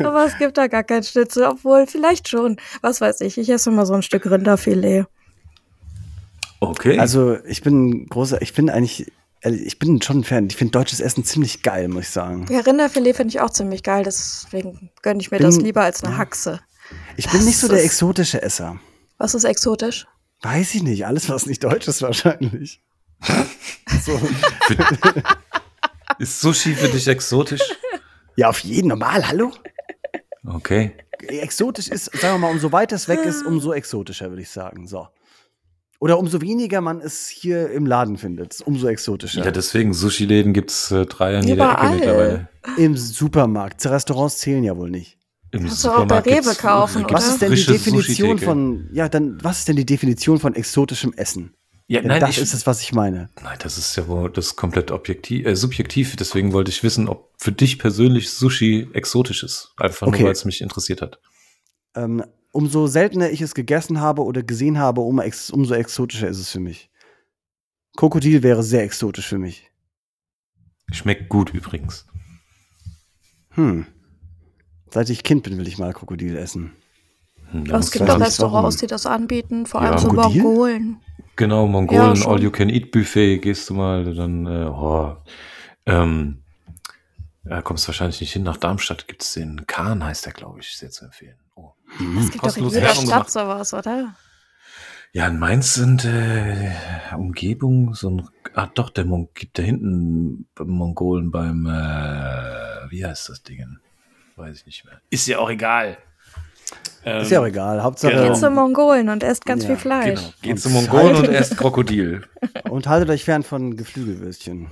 [0.00, 2.56] Aber es gibt da gar kein Schnitzel, obwohl vielleicht schon.
[2.82, 5.06] Was weiß ich, ich esse immer so ein Stück Rinderfilet.
[6.60, 6.98] Okay.
[6.98, 9.10] Also, ich bin großer, ich bin eigentlich,
[9.44, 10.46] ich bin schon ein Fan.
[10.48, 12.46] Ich finde deutsches Essen ziemlich geil, muss ich sagen.
[12.50, 16.02] Ja, Rinderfilet finde ich auch ziemlich geil, deswegen gönne ich mir Bin- das lieber als
[16.04, 16.60] eine Haxe.
[17.16, 18.78] Ich bin Das nicht so der ist- exotische Esser.
[19.18, 20.06] Was ist exotisch?
[20.42, 21.06] Weiß ich nicht.
[21.06, 22.82] Alles, was nicht deutsch ist, wahrscheinlich.
[24.04, 24.20] so.
[26.18, 27.62] ist Sushi für dich exotisch?
[28.36, 29.52] Ja, auf jeden normal, hallo?
[30.46, 30.92] Okay.
[31.28, 34.86] Exotisch ist, sagen wir mal, umso weiter es weg ist, umso exotischer, würde ich sagen.
[34.86, 35.08] So.
[36.00, 39.44] Oder umso weniger man es hier im Laden findet, umso exotischer.
[39.44, 41.94] Ja, deswegen, Sushi-Läden gibt es äh, drei an jeder Ecke Überall.
[41.94, 42.48] mittlerweile.
[42.76, 43.84] Im Supermarkt.
[43.86, 45.18] Restaurants zählen ja wohl nicht.
[45.52, 48.38] Im Kannst du auch bei Rewe gibt's- kaufen, gibt's Was ist denn die frische Definition
[48.38, 51.54] von, ja, dann, was ist denn die Definition von exotischem Essen?
[51.86, 53.28] Ja, Denn nein, das ich, ist es, was ich meine.
[53.42, 56.16] nein, das ist ja wohl das komplett objektiv, äh, subjektiv.
[56.16, 59.74] Deswegen wollte ich wissen, ob für dich persönlich Sushi exotisch ist.
[59.76, 60.20] Einfach Okay.
[60.20, 61.18] nur, weil es mich interessiert hat.
[61.94, 62.24] Ähm,
[62.54, 66.50] umso seltener ich es gegessen habe oder gesehen habe, um, ex, umso exotischer ist es
[66.50, 66.88] für mich.
[67.96, 69.70] Krokodil wäre sehr exotisch für mich.
[70.92, 72.06] Schmeckt gut übrigens.
[73.50, 73.86] Hm.
[74.90, 76.72] Seit ich Kind bin, will ich mal Krokodil essen.
[77.50, 80.42] Hm, da Aber es gibt mal- Restaurants, die das anbieten, vor Ja, allem so Krokodil?
[80.42, 81.00] Mongolen.
[81.36, 82.32] Genau, Mongolen, Ja, schon.
[82.32, 85.16] All-You-Can-Eat-Buffet, gehst du mal, dann, äh, oh,
[85.86, 86.43] ähm,
[87.48, 88.42] ja, kommst wahrscheinlich nicht hin.
[88.42, 91.36] Nach Darmstadt gibt's den Kahn, heißt der, glaube ich, sehr zu empfehlen.
[91.54, 91.72] Oh.
[92.20, 94.14] Es gibt doch in jeder Stadt sowas, oder?
[95.12, 96.72] Ja, in Mainz sind äh,
[97.16, 103.06] Umgebung so ein, ah doch, der Mon gibt da hinten beim Mongolen beim, äh, wie
[103.06, 103.78] heißt das Ding?
[104.34, 105.00] Weiß ich nicht mehr.
[105.10, 105.98] Ist ja auch egal.
[107.04, 107.82] Ähm, Ist ja auch egal.
[107.82, 108.12] Hauptsache.
[108.12, 108.28] Genau.
[108.28, 110.20] Geht zu Mongolen und esst ganz Ja, viel Fleisch.
[110.20, 110.34] Genau.
[110.42, 112.24] Geht Und zum Mongolen und esst Krokodil.
[112.70, 114.68] Und haltet euch fern von Geflügelwürstchen.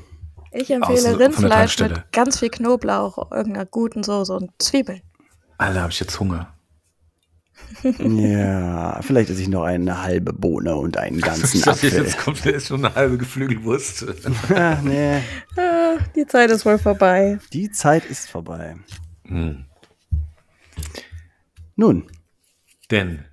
[0.53, 5.01] Ich empfehle Rindfleisch mit ganz viel Knoblauch, irgendeiner guten Soße und Zwiebeln.
[5.59, 6.53] Alter, habe ich jetzt Hunger.
[7.83, 11.93] ja, vielleicht esse ich noch eine halbe Bohne und einen ganzen Apfel.
[11.93, 14.07] Jetzt kommt jetzt schon eine halbe Geflügelwurst.
[14.55, 15.23] Ah, nee,
[15.57, 17.39] Ah, die Zeit ist wohl vorbei.
[17.53, 18.77] die Zeit ist vorbei.
[19.27, 19.65] Hm.
[21.77, 22.03] Nun,
[22.91, 23.25] Sind Denn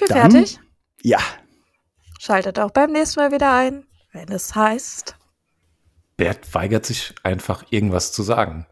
[0.00, 0.60] wir Dann- fertig?
[1.02, 1.18] ja,
[2.20, 5.16] Schaltet auch beim nächsten Mal wieder ein, wenn es heißt.
[6.18, 8.66] Bert weigert sich einfach irgendwas zu sagen.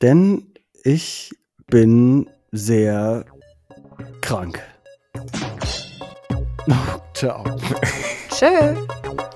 [0.00, 0.46] denn
[0.84, 1.32] ich
[1.66, 3.24] bin sehr
[4.20, 4.62] krank.
[6.68, 7.44] Oh, ciao.
[8.30, 8.76] Tschö.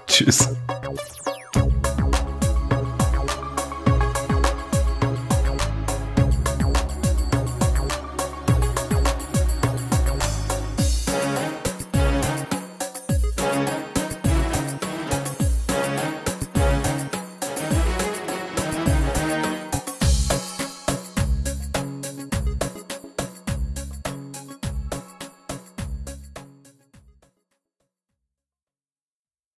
[0.07, 0.49] Tschüss.